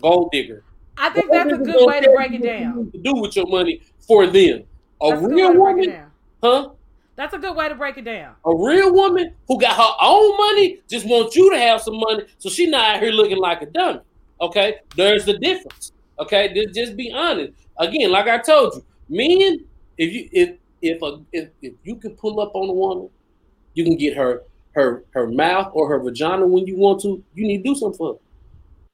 gold 0.00 0.30
digger. 0.30 0.62
I 0.98 1.10
think 1.10 1.30
that's 1.30 1.52
a 1.52 1.58
good 1.58 1.86
way 1.86 2.00
to 2.00 2.10
break 2.10 2.32
it 2.32 2.42
down. 2.42 2.90
To 2.90 2.98
do 2.98 3.14
with 3.16 3.36
your 3.36 3.46
money 3.46 3.82
for 4.06 4.26
them. 4.26 4.64
A 5.02 5.10
That's 5.10 5.22
real 5.22 5.36
way 5.36 5.42
to 5.42 5.58
break 5.58 5.88
it 5.88 5.90
woman, 5.90 6.06
huh? 6.42 6.70
That's 7.16 7.34
a 7.34 7.38
good 7.38 7.56
way 7.56 7.68
to 7.68 7.74
break 7.74 7.96
it 7.98 8.04
down. 8.04 8.34
A 8.44 8.54
real 8.54 8.92
woman 8.92 9.34
who 9.48 9.58
got 9.58 9.76
her 9.76 9.96
own 10.02 10.36
money 10.36 10.80
just 10.88 11.06
wants 11.06 11.34
you 11.34 11.50
to 11.50 11.58
have 11.58 11.80
some 11.82 11.98
money, 11.98 12.24
so 12.38 12.48
she 12.48 12.66
not 12.66 12.96
out 12.96 13.02
here 13.02 13.10
looking 13.10 13.38
like 13.38 13.62
a 13.62 13.66
dummy. 13.66 14.00
Okay, 14.40 14.76
there's 14.96 15.24
the 15.24 15.38
difference. 15.38 15.92
Okay, 16.18 16.52
just, 16.54 16.74
just 16.74 16.96
be 16.96 17.12
honest. 17.12 17.52
Again, 17.78 18.10
like 18.10 18.26
I 18.26 18.38
told 18.38 18.74
you, 18.74 18.84
men, 19.08 19.64
if 19.98 20.12
you 20.12 20.28
if 20.32 20.56
if 20.82 21.02
a, 21.02 21.20
if 21.32 21.48
if 21.62 21.74
you 21.84 21.96
can 21.96 22.12
pull 22.16 22.40
up 22.40 22.52
on 22.54 22.68
a 22.68 22.72
woman, 22.72 23.10
you 23.74 23.84
can 23.84 23.96
get 23.96 24.16
her 24.16 24.42
her 24.72 25.04
her 25.10 25.28
mouth 25.28 25.70
or 25.74 25.88
her 25.88 25.98
vagina 25.98 26.46
when 26.46 26.66
you 26.66 26.76
want 26.76 27.00
to. 27.02 27.22
You 27.34 27.46
need 27.46 27.58
to 27.58 27.64
do 27.64 27.74
something 27.74 27.98
for 27.98 28.12
her. 28.14 28.18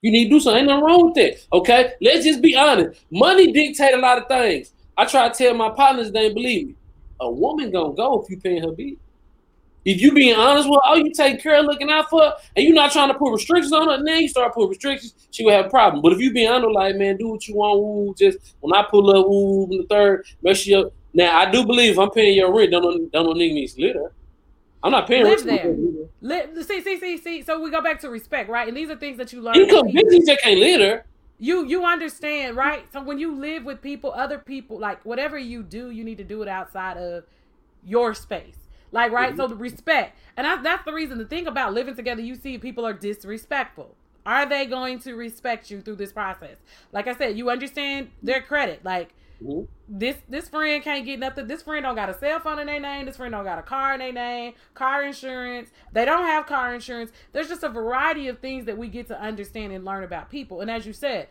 You 0.01 0.11
need 0.11 0.25
to 0.25 0.31
do 0.31 0.41
something. 0.41 0.61
Ain't 0.61 0.69
nothing 0.69 0.85
wrong 0.85 1.07
with 1.07 1.15
that. 1.15 1.47
Okay, 1.53 1.93
let's 2.01 2.25
just 2.25 2.43
be 2.43 2.57
honest. 2.57 3.01
Money 3.11 3.53
dictate 3.53 3.95
a 3.95 3.99
lot 3.99 4.19
of 4.19 4.27
things. 4.27 4.73
I 4.97 5.05
try 5.05 5.29
to 5.29 5.35
tell 5.35 5.55
my 5.55 5.71
partners 5.71 6.11
they 6.11 6.27
ain't 6.27 6.35
believe 6.35 6.69
me. 6.69 6.75
A 7.21 7.31
woman 7.31 7.71
gonna 7.71 7.95
go 7.95 8.21
if 8.21 8.29
you 8.31 8.39
paying 8.39 8.63
her 8.63 8.73
bill. 8.73 8.97
If 9.85 10.01
you 10.01 10.13
being 10.13 10.35
honest 10.37 10.69
with 10.69 10.77
her, 10.77 10.91
oh, 10.93 10.97
you 10.97 11.13
take 11.13 11.43
care 11.43 11.59
of 11.59 11.67
looking 11.67 11.91
out 11.91 12.09
for 12.09 12.23
her, 12.23 12.33
and 12.57 12.65
you're 12.65 12.75
not 12.75 12.93
trying 12.93 13.09
to 13.09 13.15
put 13.15 13.33
restrictions 13.33 13.73
on 13.73 13.89
her, 13.89 14.05
then 14.05 14.21
you 14.23 14.29
start 14.29 14.55
putting 14.55 14.69
restrictions, 14.71 15.15
she 15.31 15.45
will 15.45 15.53
have 15.53 15.67
a 15.67 15.71
problem. 15.71 16.03
But 16.03 16.13
if 16.13 16.21
you 16.21 16.33
being 16.33 16.49
honest, 16.49 16.71
like, 16.73 16.97
man, 16.97 17.17
do 17.17 17.29
what 17.29 17.47
you 17.49 17.57
want, 17.57 17.81
woo, 17.81 18.15
just 18.17 18.39
when 18.61 18.73
I 18.73 18.85
pull 18.89 19.11
up, 19.11 19.27
woo, 19.27 19.65
in 19.71 19.79
the 19.79 19.87
third, 19.89 20.25
make 20.43 20.57
sure 20.57 20.79
you 20.83 20.93
now 21.15 21.37
I 21.37 21.51
do 21.51 21.67
believe 21.67 21.93
if 21.93 21.99
I'm 21.99 22.11
paying 22.11 22.37
your 22.37 22.55
rent, 22.57 22.71
don't 22.71 22.83
don't 22.83 23.27
don't 23.27 23.37
nigga 23.37 23.55
needs 23.55 23.75
to 23.75 23.83
live. 23.83 23.97
I'm 24.83 24.93
not 24.93 25.07
paying 25.07 25.25
Live 25.25 25.45
rent. 25.45 25.63
there. 25.63 26.07
Li- 26.21 26.63
see, 26.65 26.81
see, 26.81 26.99
see, 26.99 27.17
see. 27.19 27.43
So 27.43 27.61
we 27.61 27.71
go 27.71 27.83
back 27.83 28.01
to 28.01 28.11
respect, 28.11 28.49
right? 28.49 28.67
And 28.67 28.77
these 28.77 28.91
are 28.91 28.97
things 28.97 29.19
that 29.19 29.33
you 29.33 29.41
learn. 29.41 29.55
You 29.55 29.67
come 29.67 29.87
busy, 29.87 30.25
just 30.25 30.41
can't 30.43 30.59
live 30.59 30.81
there. 30.81 31.05
you 31.39 31.67
you 31.67 31.85
understand 31.85 32.57
right 32.57 32.85
so 32.93 33.03
when 33.03 33.19
you 33.19 33.35
live 33.35 33.65
with 33.65 33.83
people 33.83 34.13
other 34.13 34.39
people 34.39 34.79
like 34.79 35.05
whatever 35.05 35.37
you 35.37 35.63
do 35.63 35.91
you 35.91 36.05
need 36.05 36.19
to 36.19 36.25
do 36.25 36.41
it 36.43 36.49
outside 36.49 36.97
of 36.97 37.25
your 37.85 38.15
space 38.15 38.62
like 38.93 39.11
right 39.11 39.37
so 39.37 39.49
the 39.49 39.57
respect 39.57 40.17
and 40.37 40.47
I, 40.47 40.63
that's 40.63 40.85
the 40.85 40.93
reason 40.93 41.19
the 41.19 41.25
thing 41.25 41.47
about 41.47 41.75
living 41.75 41.97
together 41.97 42.23
you 42.23 42.37
see 42.37 42.59
people 42.59 42.87
are 42.87 42.93
disrespectful 42.93 43.95
are 44.25 44.49
they 44.49 44.67
going 44.67 45.01
to 45.01 45.15
respect 45.15 45.71
you 45.71 45.81
through 45.81 45.97
this 45.97 46.13
process 46.13 46.57
like 46.93 47.09
i 47.09 47.15
said 47.15 47.37
you 47.37 47.51
understand 47.51 48.11
their 48.23 48.41
credit 48.41 48.85
like 48.85 49.15
Mhm. 49.43 49.67
this 49.89 50.17
this 50.29 50.49
friend 50.49 50.85
can't 50.85 51.05
get 51.05 51.19
nothing. 51.19 51.49
This 51.49 51.63
friend 51.63 51.83
don't 51.83 51.97
got 51.97 52.09
a 52.09 52.15
cell 52.15 52.39
phone 52.39 52.61
in 52.61 52.67
their 52.69 52.79
name. 52.79 53.07
This 53.07 53.17
friend 53.17 53.33
don't 53.33 53.43
got 53.43 53.59
a 53.59 53.63
car 53.63 53.95
in 53.95 53.99
their 53.99 54.13
name. 54.13 54.55
Car 54.75 55.03
insurance. 55.03 55.71
They 55.93 56.05
don't 56.05 56.27
have 56.27 56.47
car 56.47 56.73
insurance. 56.73 57.11
There's 57.33 57.49
just 57.49 57.65
a 57.65 57.69
variety 57.69 58.29
of 58.29 58.39
things 58.39 58.67
that 58.67 58.79
we 58.79 58.87
get 58.87 59.09
to 59.09 59.21
understand 59.21 59.73
and 59.73 59.85
learn 59.85 60.05
about 60.05 60.31
people. 60.31 60.61
And 60.61 60.71
as 60.71 60.87
you 60.87 60.93
said, 60.93 61.27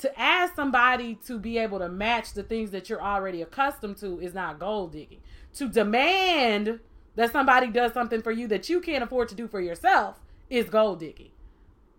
to 0.00 0.20
ask 0.20 0.54
somebody 0.54 1.14
to 1.26 1.38
be 1.38 1.56
able 1.56 1.78
to 1.78 1.88
match 1.88 2.34
the 2.34 2.42
things 2.42 2.72
that 2.72 2.90
you're 2.90 3.00
already 3.00 3.40
accustomed 3.40 3.96
to 3.98 4.20
is 4.20 4.34
not 4.34 4.58
gold 4.58 4.92
digging. 4.92 5.22
To 5.54 5.66
demand 5.66 6.80
that 7.16 7.32
somebody 7.32 7.68
does 7.68 7.92
something 7.92 8.22
for 8.22 8.30
you 8.30 8.46
that 8.48 8.68
you 8.68 8.80
can't 8.80 9.02
afford 9.02 9.28
to 9.30 9.34
do 9.34 9.48
for 9.48 9.60
yourself 9.60 10.20
is 10.48 10.68
gold 10.70 11.00
digging. 11.00 11.30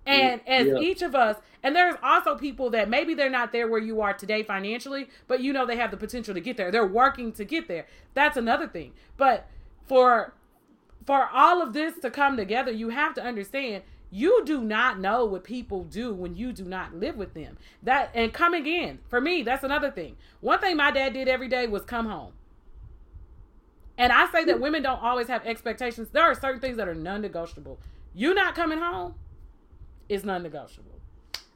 And 0.05 0.39
as 0.47 0.67
Yeah. 0.67 0.77
each 0.77 1.01
of 1.01 1.15
us, 1.15 1.35
and 1.61 1.75
there's 1.75 1.95
also 2.01 2.35
people 2.35 2.69
that 2.69 2.87
maybe 2.87 3.13
they're 3.13 3.29
not 3.29 3.51
there 3.51 3.67
where 3.67 3.81
you 3.81 3.99
are 3.99 4.13
today 4.13 4.41
financially, 4.41 5.09
but 5.27 5.41
you 5.41 5.51
know 5.51 5.65
they 5.65 5.75
have 5.75 5.91
the 5.91 5.97
potential 5.97 6.33
to 6.33 6.39
get 6.39 6.55
there. 6.55 6.71
They're 6.71 6.87
working 6.87 7.33
to 7.33 7.43
get 7.43 7.67
there. 7.67 7.87
That's 8.13 8.37
another 8.37 8.67
thing. 8.67 8.93
But 9.17 9.47
for 9.85 10.33
for 11.05 11.29
all 11.33 11.61
of 11.61 11.73
this 11.73 11.97
to 11.99 12.09
come 12.11 12.37
together, 12.37 12.71
you 12.71 12.89
have 12.89 13.13
to 13.15 13.23
understand 13.23 13.83
you 14.09 14.43
do 14.45 14.61
not 14.61 14.99
know 14.99 15.25
what 15.25 15.43
people 15.43 15.83
do 15.83 16.13
when 16.13 16.35
you 16.35 16.53
do 16.53 16.63
not 16.63 16.93
live 16.95 17.17
with 17.17 17.33
them. 17.33 17.57
That 17.83 18.09
and 18.13 18.31
coming 18.31 18.65
in, 18.65 18.99
for 19.09 19.19
me, 19.19 19.41
that's 19.41 19.63
another 19.65 19.91
thing. 19.91 20.15
One 20.39 20.59
thing 20.59 20.77
my 20.77 20.91
dad 20.91 21.13
did 21.13 21.27
every 21.27 21.49
day 21.49 21.67
was 21.67 21.83
come 21.83 22.07
home. 22.07 22.31
And 23.97 24.13
I 24.13 24.29
say 24.31 24.43
that 24.45 24.59
women 24.59 24.83
don't 24.83 25.01
always 25.01 25.27
have 25.27 25.45
expectations. 25.45 26.09
There 26.11 26.23
are 26.23 26.35
certain 26.35 26.59
things 26.61 26.77
that 26.77 26.87
are 26.87 26.93
non-negotiable. 26.95 27.79
You 28.13 28.33
not 28.33 28.55
coming 28.55 28.77
home 28.79 29.15
is 30.09 30.23
non-negotiable. 30.23 30.91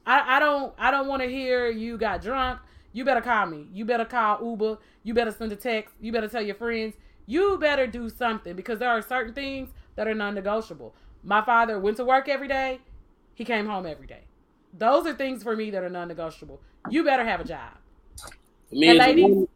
I, 0.04 0.36
I 0.36 0.38
don't 0.40 0.74
I 0.78 0.90
don't 0.90 1.06
want 1.06 1.22
to 1.22 1.28
hear 1.28 1.68
you 1.70 1.96
got 1.96 2.22
drunk. 2.22 2.58
You 2.92 3.04
better 3.04 3.20
call 3.20 3.46
me. 3.46 3.68
You 3.72 3.84
better 3.84 4.04
call 4.04 4.44
Uber. 4.44 4.78
You 5.04 5.14
better 5.14 5.30
send 5.30 5.52
a 5.52 5.56
text. 5.56 5.94
You 6.00 6.12
better 6.12 6.28
tell 6.28 6.42
your 6.42 6.56
friends. 6.56 6.94
You 7.26 7.56
better 7.58 7.86
do 7.86 8.08
something 8.10 8.54
because 8.56 8.78
there 8.80 8.90
are 8.90 9.00
certain 9.00 9.32
things 9.32 9.70
that 9.94 10.08
are 10.08 10.14
non-negotiable. 10.14 10.94
My 11.22 11.42
father 11.44 11.78
went 11.78 11.96
to 11.98 12.04
work 12.04 12.28
every 12.28 12.48
day. 12.48 12.80
He 13.34 13.44
came 13.44 13.66
home 13.66 13.86
every 13.86 14.06
day. 14.08 14.24
Those 14.76 15.06
are 15.06 15.14
things 15.14 15.42
for 15.42 15.54
me 15.54 15.70
that 15.70 15.84
are 15.84 15.88
non-negotiable. 15.88 16.60
You 16.90 17.04
better 17.04 17.24
have 17.24 17.40
a 17.40 17.44
job. 17.44 17.74
I 18.24 18.28
mean, 18.74 18.90
And 18.90 18.98
ladies- 18.98 19.48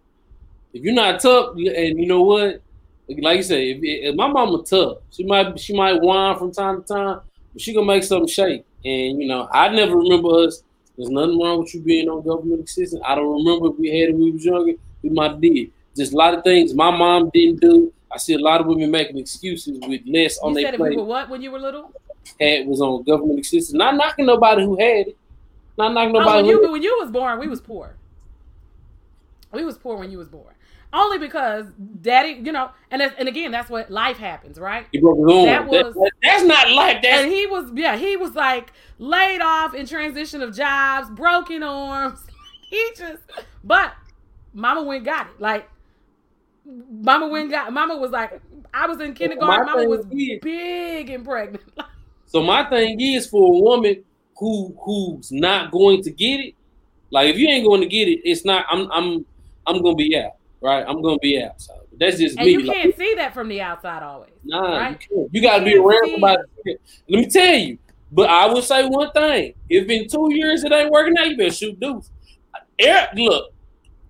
if 0.73 0.83
you're 0.85 0.95
not 0.95 1.21
tough, 1.21 1.57
and 1.57 1.99
you 1.99 2.07
know 2.07 2.23
what, 2.23 2.61
like 3.09 3.37
you 3.39 3.43
say, 3.43 3.71
if, 3.71 3.79
if 3.83 4.15
my 4.17 4.27
mama 4.29 4.63
tough, 4.65 4.99
she 5.11 5.25
might 5.25 5.59
she 5.59 5.75
might 5.77 6.01
whine 6.01 6.37
from 6.39 6.53
time 6.53 6.83
to 6.83 6.87
time, 6.87 7.21
but 7.53 7.63
she 7.63 7.73
gonna 7.73 7.87
make 7.87 8.03
something 8.05 8.29
shake. 8.29 8.65
And 8.85 9.21
you 9.21 9.29
know, 9.29 9.49
I 9.53 9.69
never 9.69 9.97
remember 9.97 10.29
us. 10.47 10.63
There's 10.97 11.11
nothing 11.11 11.39
wrong 11.41 11.61
with 11.61 11.75
you 11.75 11.81
being 11.83 12.09
on 12.09 12.23
government 12.23 12.65
assistance. 12.65 13.03
I 13.07 13.15
don't 13.15 13.45
remember 13.45 13.69
if 13.69 13.79
we 13.79 13.89
had 13.89 14.09
it 14.11 14.13
when 14.13 14.23
we 14.25 14.31
was 14.33 14.45
younger. 14.45 14.73
We 15.03 15.11
might 15.11 15.33
have 15.33 15.41
did. 15.41 15.71
Just 15.95 16.13
a 16.13 16.17
lot 16.17 16.35
of 16.35 16.43
things 16.43 16.75
my 16.75 16.91
mom 16.91 17.31
didn't 17.33 17.61
do. 17.61 17.93
I 18.11 18.19
see 18.19 18.35
a 18.35 18.39
lot 18.39 18.61
of 18.61 18.67
women 18.67 18.91
making 18.91 19.19
excuses 19.19 19.79
with 19.87 20.01
less 20.07 20.39
on 20.39 20.51
You 20.51 20.55
their 20.57 20.65
said 20.67 20.75
if 20.75 20.79
plate. 20.79 20.91
we 20.91 20.97
were 20.97 21.05
what 21.05 21.29
when 21.29 21.43
you 21.43 21.51
were 21.51 21.59
little? 21.59 21.93
Had 22.41 22.67
was 22.67 22.81
on 22.81 23.03
government 23.05 23.41
assistance. 23.41 23.73
Not 23.73 23.95
knocking 23.97 24.27
nobody 24.27 24.65
who 24.65 24.77
had 24.79 25.09
it. 25.09 25.17
Not 25.79 25.93
knocking 25.93 26.17
Oh, 26.17 26.21
nobody 26.21 26.43
when 26.43 26.55
who 26.57 26.63
you 26.63 26.73
when 26.73 26.83
you 26.83 26.97
was 27.01 27.11
born, 27.11 27.39
we 27.39 27.47
was 27.47 27.61
poor. 27.61 27.95
We 29.53 29.65
was 29.65 29.79
poor 29.79 29.97
when 29.97 30.11
you 30.11 30.19
was 30.19 30.29
born. 30.29 30.55
Only 30.99 31.19
because 31.19 31.67
daddy, 32.01 32.41
you 32.43 32.53
know, 32.53 32.71
and 32.91 33.03
that's, 33.03 33.15
and 33.19 33.29
again, 33.29 33.51
that's 33.51 33.69
what 33.69 33.91
life 33.91 34.17
happens, 34.17 34.59
right? 34.59 34.87
he 34.93 34.99
broke 34.99 35.19
his 35.19 35.27
arm. 35.37 35.45
That 35.45 35.71
That- 35.71 35.85
was- 35.87 35.95
that- 35.95 36.11
that's 36.23 36.43
not 36.45 36.71
life. 36.71 37.01
That's 37.03 37.23
And 37.25 37.31
he 37.31 37.47
was, 37.47 37.71
yeah, 37.75 37.97
he 37.97 38.17
was 38.17 38.35
like 38.35 38.73
laid 38.99 39.41
off 39.43 39.75
in 39.75 39.85
transition 39.87 40.41
of 40.43 40.57
jobs, 40.57 41.11
broken 41.11 41.63
arms. 41.63 42.21
He 42.71 42.85
just, 42.97 43.23
but 43.63 43.93
Mama 44.55 44.83
went 44.83 45.05
got 45.05 45.27
it. 45.29 45.41
Like 45.41 45.69
Mama 46.65 47.29
went 47.29 47.51
got. 47.51 47.73
Mama 47.73 47.97
was 47.97 48.11
like, 48.11 48.41
I 48.75 48.87
was 48.87 49.01
in 49.01 49.15
kindergarten. 49.15 49.67
My 49.67 49.73
Mama 49.75 49.89
was 49.89 50.01
is- 50.11 50.41
big 50.43 51.11
and 51.11 51.25
pregnant. 51.25 51.63
So 52.29 52.43
my 52.43 52.65
thing 52.69 53.01
is 53.01 53.29
for 53.29 53.55
a 53.55 53.59
woman 53.61 54.03
who 54.37 54.77
who's 54.85 55.31
not 55.31 55.71
going 55.71 56.03
to 56.03 56.11
get 56.11 56.41
it, 56.41 56.55
like 57.11 57.29
if 57.31 57.39
you 57.39 57.47
ain't 57.49 57.65
going 57.65 57.81
to 57.83 57.87
get 57.87 58.09
it, 58.09 58.19
it's 58.25 58.45
not. 58.45 58.67
I'm 58.69 58.91
I'm 58.91 59.25
I'm 59.65 59.81
gonna 59.81 59.95
be 59.95 60.19
out, 60.19 60.33
right? 60.67 60.85
I'm 60.87 61.01
gonna 61.01 61.19
be 61.19 61.41
outside. 61.41 61.77
That's 61.99 62.19
just 62.19 62.37
and 62.37 62.47
me. 62.47 62.53
you 62.53 62.65
can't 62.65 62.95
see 62.97 63.15
that 63.15 63.33
from 63.33 63.49
the 63.49 63.61
outside 63.61 64.03
always. 64.03 64.33
nah, 64.45 64.77
right? 64.77 65.07
you, 65.11 65.29
you 65.33 65.41
gotta 65.41 65.65
be 65.65 65.73
can't 65.73 65.85
around 65.85 66.11
somebody. 66.11 66.43
Let 67.09 67.19
me 67.21 67.27
tell 67.27 67.55
you. 67.55 67.79
But 68.11 68.29
I 68.29 68.47
will 68.47 68.63
say 68.63 68.87
one 68.87 69.11
thing: 69.13 69.55
if 69.69 69.89
in 69.89 70.09
two 70.09 70.35
years 70.35 70.65
it 70.65 70.73
ain't 70.73 70.91
working 70.91 71.17
out, 71.19 71.29
you 71.29 71.37
better 71.37 71.53
shoot 71.53 71.79
deuce. 71.79 72.11
Eric, 72.79 73.11
look, 73.15 73.53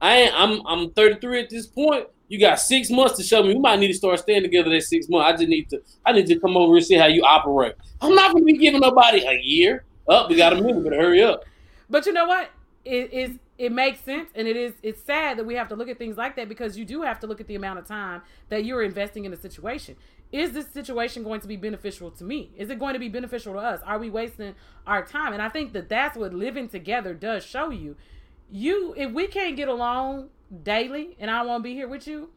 I 0.01 0.17
ain't, 0.17 0.35
I'm 0.35 0.67
I'm 0.67 0.91
33 0.93 1.41
at 1.41 1.51
this 1.51 1.67
point, 1.67 2.07
You 2.29 2.41
got 2.41 2.59
six 2.59 2.91
months 2.91 3.17
to 3.19 3.23
show 3.23 3.43
me. 3.43 3.55
We 3.55 3.61
might 3.61 3.79
need 3.79 3.89
to 3.89 3.95
start 3.95 4.19
staying 4.19 4.43
together 4.43 4.71
that 4.71 4.83
six 4.83 5.09
months. 5.09 5.29
I 5.29 5.37
just 5.37 5.49
need 5.49 5.69
to. 5.71 5.83
I 6.05 6.13
need 6.13 6.27
to 6.27 6.41
come 6.41 6.57
over 6.57 6.77
and 6.77 6.85
see 6.85 6.97
how 6.97 7.07
you 7.07 7.23
operate. 7.23 7.75
I'm 8.01 8.15
not 8.15 8.33
to 8.35 8.43
be 8.43 8.57
giving 8.57 8.81
nobody 8.81 9.25
a 9.25 9.39
year. 9.43 9.85
Up, 10.09 10.27
oh, 10.27 10.29
we 10.29 10.37
got 10.37 10.53
a 10.53 10.57
minute, 10.57 10.85
but 10.85 10.93
hurry 10.93 11.23
up. 11.23 11.45
But 11.91 12.07
you 12.07 12.13
know 12.13 12.27
what? 12.27 12.51
It 12.87 13.13
is. 13.13 13.39
It 13.59 13.73
makes 13.73 14.01
sense, 14.01 14.31
and 14.35 14.47
it 14.47 14.57
is. 14.57 14.75
It's 14.83 15.03
sad 15.03 15.39
that 15.39 15.45
we 15.45 15.55
have 15.55 15.69
to 15.69 15.75
look 15.75 15.89
at 15.89 15.99
things 15.99 16.17
like 16.17 16.37
that 16.37 16.49
because 16.49 16.79
you 16.79 16.85
do 16.85 17.03
have 17.03 17.19
to 17.21 17.27
look 17.27 17.41
at 17.41 17.49
the 17.49 17.57
amount 17.57 17.81
of 17.81 17.87
time 17.87 18.23
that 18.49 18.65
you're 18.65 18.83
investing 18.83 19.25
in 19.25 19.33
a 19.33 19.37
situation. 19.37 19.97
Is 20.31 20.53
this 20.53 20.69
situation 20.69 21.25
going 21.25 21.41
to 21.41 21.49
be 21.49 21.57
beneficial 21.57 22.11
to 22.13 22.23
me? 22.23 22.51
Is 22.57 22.71
it 22.71 22.79
going 22.79 22.93
to 22.93 23.01
be 23.01 23.09
beneficial 23.09 23.55
to 23.55 23.59
us? 23.59 23.81
Are 23.85 23.99
we 23.99 24.09
wasting 24.09 24.55
our 24.87 25.05
time? 25.05 25.33
And 25.33 25.43
I 25.43 25.49
think 25.49 25.73
that 25.73 25.89
that's 25.89 26.17
what 26.17 26.33
living 26.33 26.69
together 26.69 27.13
does 27.13 27.45
show 27.45 27.71
you. 27.71 27.97
You, 28.51 28.95
if 28.97 29.11
we 29.11 29.27
can't 29.27 29.57
get 29.57 29.69
along 29.69 30.29
daily, 30.63 31.17
and 31.19 31.29
I 31.29 31.43
won't 31.43 31.65
be 31.65 31.75
here 31.75 31.89
with 31.89 32.07
you, 32.07 32.31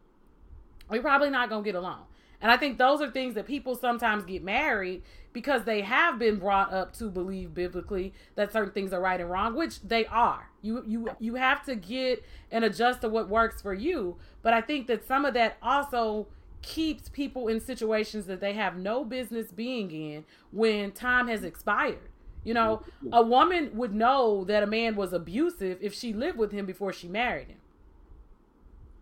we're 0.89 1.01
probably 1.01 1.29
not 1.29 1.49
gonna 1.49 1.63
get 1.63 1.75
along. 1.75 2.05
And 2.41 2.51
I 2.51 2.57
think 2.57 2.77
those 2.77 3.01
are 3.01 3.11
things 3.11 3.35
that 3.35 3.45
people 3.45 3.75
sometimes 3.75 4.23
get 4.23 4.43
married 4.43 5.03
because 5.33 5.63
they 5.63 5.81
have 5.81 6.17
been 6.17 6.37
brought 6.37 6.73
up 6.73 6.93
to 6.93 7.09
believe 7.09 7.53
biblically 7.53 8.13
that 8.35 8.51
certain 8.51 8.71
things 8.71 8.93
are 8.93 9.01
right 9.01 9.19
and 9.19 9.29
wrong, 9.29 9.55
which 9.55 9.81
they 9.81 10.05
are. 10.05 10.49
You 10.61 10.83
you 10.87 11.09
you 11.19 11.35
have 11.35 11.63
to 11.65 11.75
get 11.75 12.23
and 12.51 12.63
adjust 12.63 13.01
to 13.01 13.09
what 13.09 13.29
works 13.29 13.61
for 13.61 13.73
you. 13.73 14.17
But 14.41 14.53
I 14.53 14.61
think 14.61 14.87
that 14.87 15.05
some 15.05 15.25
of 15.25 15.33
that 15.33 15.57
also 15.61 16.27
keeps 16.61 17.09
people 17.09 17.47
in 17.47 17.59
situations 17.59 18.25
that 18.25 18.41
they 18.41 18.53
have 18.53 18.77
no 18.77 19.03
business 19.05 19.51
being 19.51 19.91
in 19.91 20.25
when 20.51 20.91
time 20.91 21.27
has 21.27 21.43
expired. 21.43 22.09
You 22.43 22.53
know, 22.53 22.83
mm-hmm. 23.03 23.13
a 23.13 23.21
woman 23.21 23.71
would 23.73 23.93
know 23.93 24.43
that 24.45 24.63
a 24.63 24.67
man 24.67 24.95
was 24.95 25.13
abusive 25.13 25.77
if 25.81 25.93
she 25.93 26.13
lived 26.13 26.37
with 26.37 26.51
him 26.51 26.65
before 26.65 26.93
she 26.93 27.07
married 27.07 27.47
him. 27.47 27.57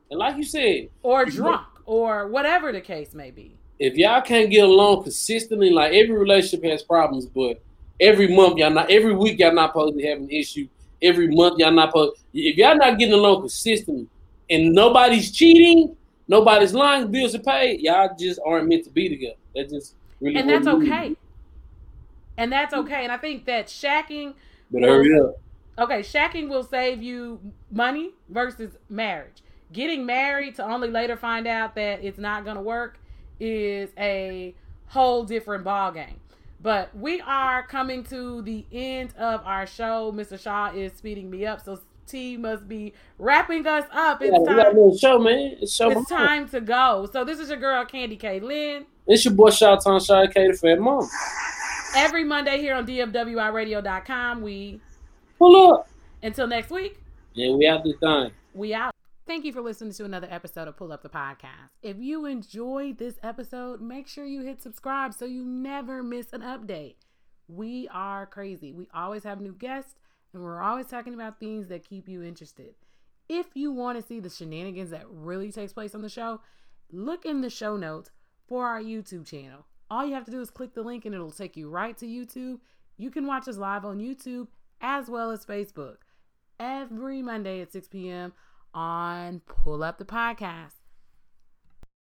And 0.10 0.20
like 0.20 0.38
you 0.38 0.44
said, 0.44 0.90
or 1.04 1.26
drunk, 1.26 1.68
or 1.88 2.28
whatever 2.28 2.72
the 2.72 2.82
case 2.82 3.16
may 3.16 3.32
be. 3.32 3.58
If 3.80 3.96
y'all 3.96 4.22
can't 4.22 4.52
get 4.52 4.66
along 4.66 5.04
consistently, 5.04 5.72
like 5.72 5.94
every 5.94 6.16
relationship 6.16 6.64
has 6.70 6.84
problems, 6.84 7.26
but 7.26 7.60
every 8.00 8.28
month 8.36 8.58
y'all 8.58 8.70
not, 8.70 8.92
every 8.92 9.16
week 9.16 9.40
y'all 9.40 9.54
not 9.54 9.72
supposed 9.72 9.98
to 9.98 10.08
have 10.08 10.20
an 10.20 10.30
issue. 10.30 10.68
Every 11.02 11.28
month 11.30 11.60
y'all 11.60 11.72
not 11.72 11.90
supposed. 11.90 12.22
If 12.34 12.58
y'all 12.58 12.76
not 12.76 13.00
getting 13.00 13.14
along 13.14 13.42
consistently, 13.42 14.08
and 14.50 14.74
nobody's 14.74 15.32
cheating, 15.32 15.96
nobody's 16.28 16.74
lying, 16.74 17.10
bills 17.10 17.36
are 17.36 17.40
paid, 17.40 17.82
y'all 17.82 18.10
just 18.18 18.40
aren't 18.46 18.68
meant 18.68 18.84
to 18.84 18.90
be 18.90 19.10
together. 19.10 19.36
That 19.56 19.70
just 19.70 19.96
really. 20.20 20.40
And 20.40 20.50
that's 20.50 20.68
okay. 20.68 21.16
And 22.38 22.52
that's 22.52 22.74
okay. 22.74 23.04
And 23.04 23.12
I 23.12 23.18
think 23.18 23.46
that 23.46 23.68
shacking. 23.68 24.34
But 24.72 24.84
hurry 24.84 25.18
up. 25.20 25.40
Okay, 25.80 26.00
shacking 26.00 26.50
will 26.50 26.64
save 26.64 27.02
you 27.04 27.40
money 27.72 28.12
versus 28.30 28.78
marriage 28.90 29.44
getting 29.72 30.06
married 30.06 30.56
to 30.56 30.64
only 30.64 30.90
later 30.90 31.18
find 31.18 31.48
out 31.48 31.76
that 31.76 32.04
it's 32.04 32.18
not 32.18 32.44
going 32.44 32.56
to 32.56 32.62
work 32.62 33.00
is 33.40 33.90
a 33.98 34.56
whole 34.88 35.24
different 35.24 35.64
ball 35.64 35.92
game. 35.92 36.20
But 36.62 36.96
we 36.96 37.22
are 37.22 37.64
coming 37.68 38.04
to 38.06 38.42
the 38.42 38.66
end 38.72 39.14
of 39.18 39.42
our 39.46 39.68
show. 39.68 40.12
Mr. 40.12 40.40
Shaw 40.40 40.72
is 40.74 40.94
speeding 40.94 41.30
me 41.30 41.46
up, 41.46 41.64
so 41.64 41.80
T 42.08 42.38
must 42.38 42.68
be 42.68 42.94
wrapping 43.20 43.68
us 43.68 43.86
up. 43.92 44.22
It's 44.22 44.36
yeah, 44.48 44.64
time. 44.64 44.98
show, 44.98 45.20
man. 45.20 45.58
It's, 45.62 45.74
show 45.74 45.92
it's 45.92 46.10
time 46.10 46.50
to 46.50 46.62
go. 46.62 47.08
So 47.12 47.24
this 47.24 47.40
is 47.40 47.50
your 47.50 47.60
girl 47.60 47.86
Candy 47.86 48.16
K. 48.16 48.40
Lynn. 48.40 48.86
It's 49.06 49.24
your 49.24 49.34
boy 49.34 49.52
Shaw 49.52 49.76
Tom 49.76 50.00
Shaw 50.00 50.26
K. 50.28 50.48
The 50.48 50.54
Fat 50.54 50.80
Mom. 50.80 51.08
Every 51.96 52.24
Monday 52.24 52.60
here 52.60 52.76
on 52.76 52.86
DFWIRadio.com, 52.86 54.42
we 54.42 54.82
pull 55.38 55.74
up. 55.74 55.88
Until 56.24 56.48
next 56.48 56.72
week. 56.72 56.98
Yeah, 57.34 57.54
we 57.54 57.68
out 57.68 57.84
this 57.84 57.94
time. 58.02 58.32
We 58.54 58.74
out. 58.74 58.97
Thank 59.28 59.44
you 59.44 59.52
for 59.52 59.60
listening 59.60 59.92
to 59.92 60.06
another 60.06 60.30
episode 60.32 60.70
of 60.70 60.78
Pull 60.78 60.94
Up 60.94 61.04
the 61.04 61.10
Podcast. 61.10 61.68
If 61.82 61.98
you 61.98 62.26
enjoyed 62.26 62.98
this 62.98 63.20
episode, 63.22 63.82
make 63.82 64.08
sure 64.08 64.24
you 64.24 64.44
hit 64.44 64.62
subscribe 64.62 65.14
so 65.14 65.26
you 65.26 65.44
never 65.44 66.02
miss 66.02 66.32
an 66.32 66.40
update. 66.40 66.96
We 67.50 67.90
are 67.92 68.26
crazy. 68.26 68.72
We 68.72 68.88
always 68.94 69.26
have 69.26 69.42
new 69.42 69.52
guests 69.52 69.96
and 70.34 70.42
we're 70.42 70.62
always 70.62 70.86
talking 70.86 71.14
about 71.14 71.42
things 71.42 71.68
that 71.68 71.84
keep 71.84 72.08
you 72.08 72.24
interested. 72.24 72.76
If 73.28 73.48
you 73.54 73.74
want 73.74 74.00
to 74.00 74.08
see 74.08 74.22
the 74.22 74.30
shenanigans 74.30 74.92
that 74.92 75.10
really 75.10 75.52
takes 75.52 75.74
place 75.74 75.94
on 75.94 76.04
the 76.04 76.08
show, 76.08 76.40
look 76.90 77.26
in 77.26 77.42
the 77.42 77.50
show 77.50 77.76
notes 77.76 78.12
for 78.48 78.66
our 78.66 78.82
YouTube 78.82 79.26
channel. 79.26 79.66
All 79.92 80.06
you 80.06 80.14
have 80.14 80.26
to 80.26 80.32
do 80.32 80.40
is 80.40 80.50
click 80.50 80.74
the 80.74 80.84
link 80.84 81.04
and 81.04 81.14
it'll 81.14 81.32
take 81.32 81.58
you 81.58 81.70
right 81.70 81.98
to 81.98 82.06
YouTube. 82.06 82.60
You 82.96 83.12
can 83.12 83.28
watch 83.28 83.50
us 83.50 83.58
live 83.58 83.84
on 83.84 84.00
YouTube 84.00 84.48
as 84.80 85.10
well 85.10 85.32
as 85.32 85.46
Facebook 85.46 85.98
every 86.62 87.22
Monday 87.22 87.60
at 87.60 87.74
6 87.74 87.90
p.m 87.90 88.32
on 88.74 89.42
Pull 89.42 89.84
Up 89.84 89.98
the 89.98 90.06
Podcast. 90.06 90.77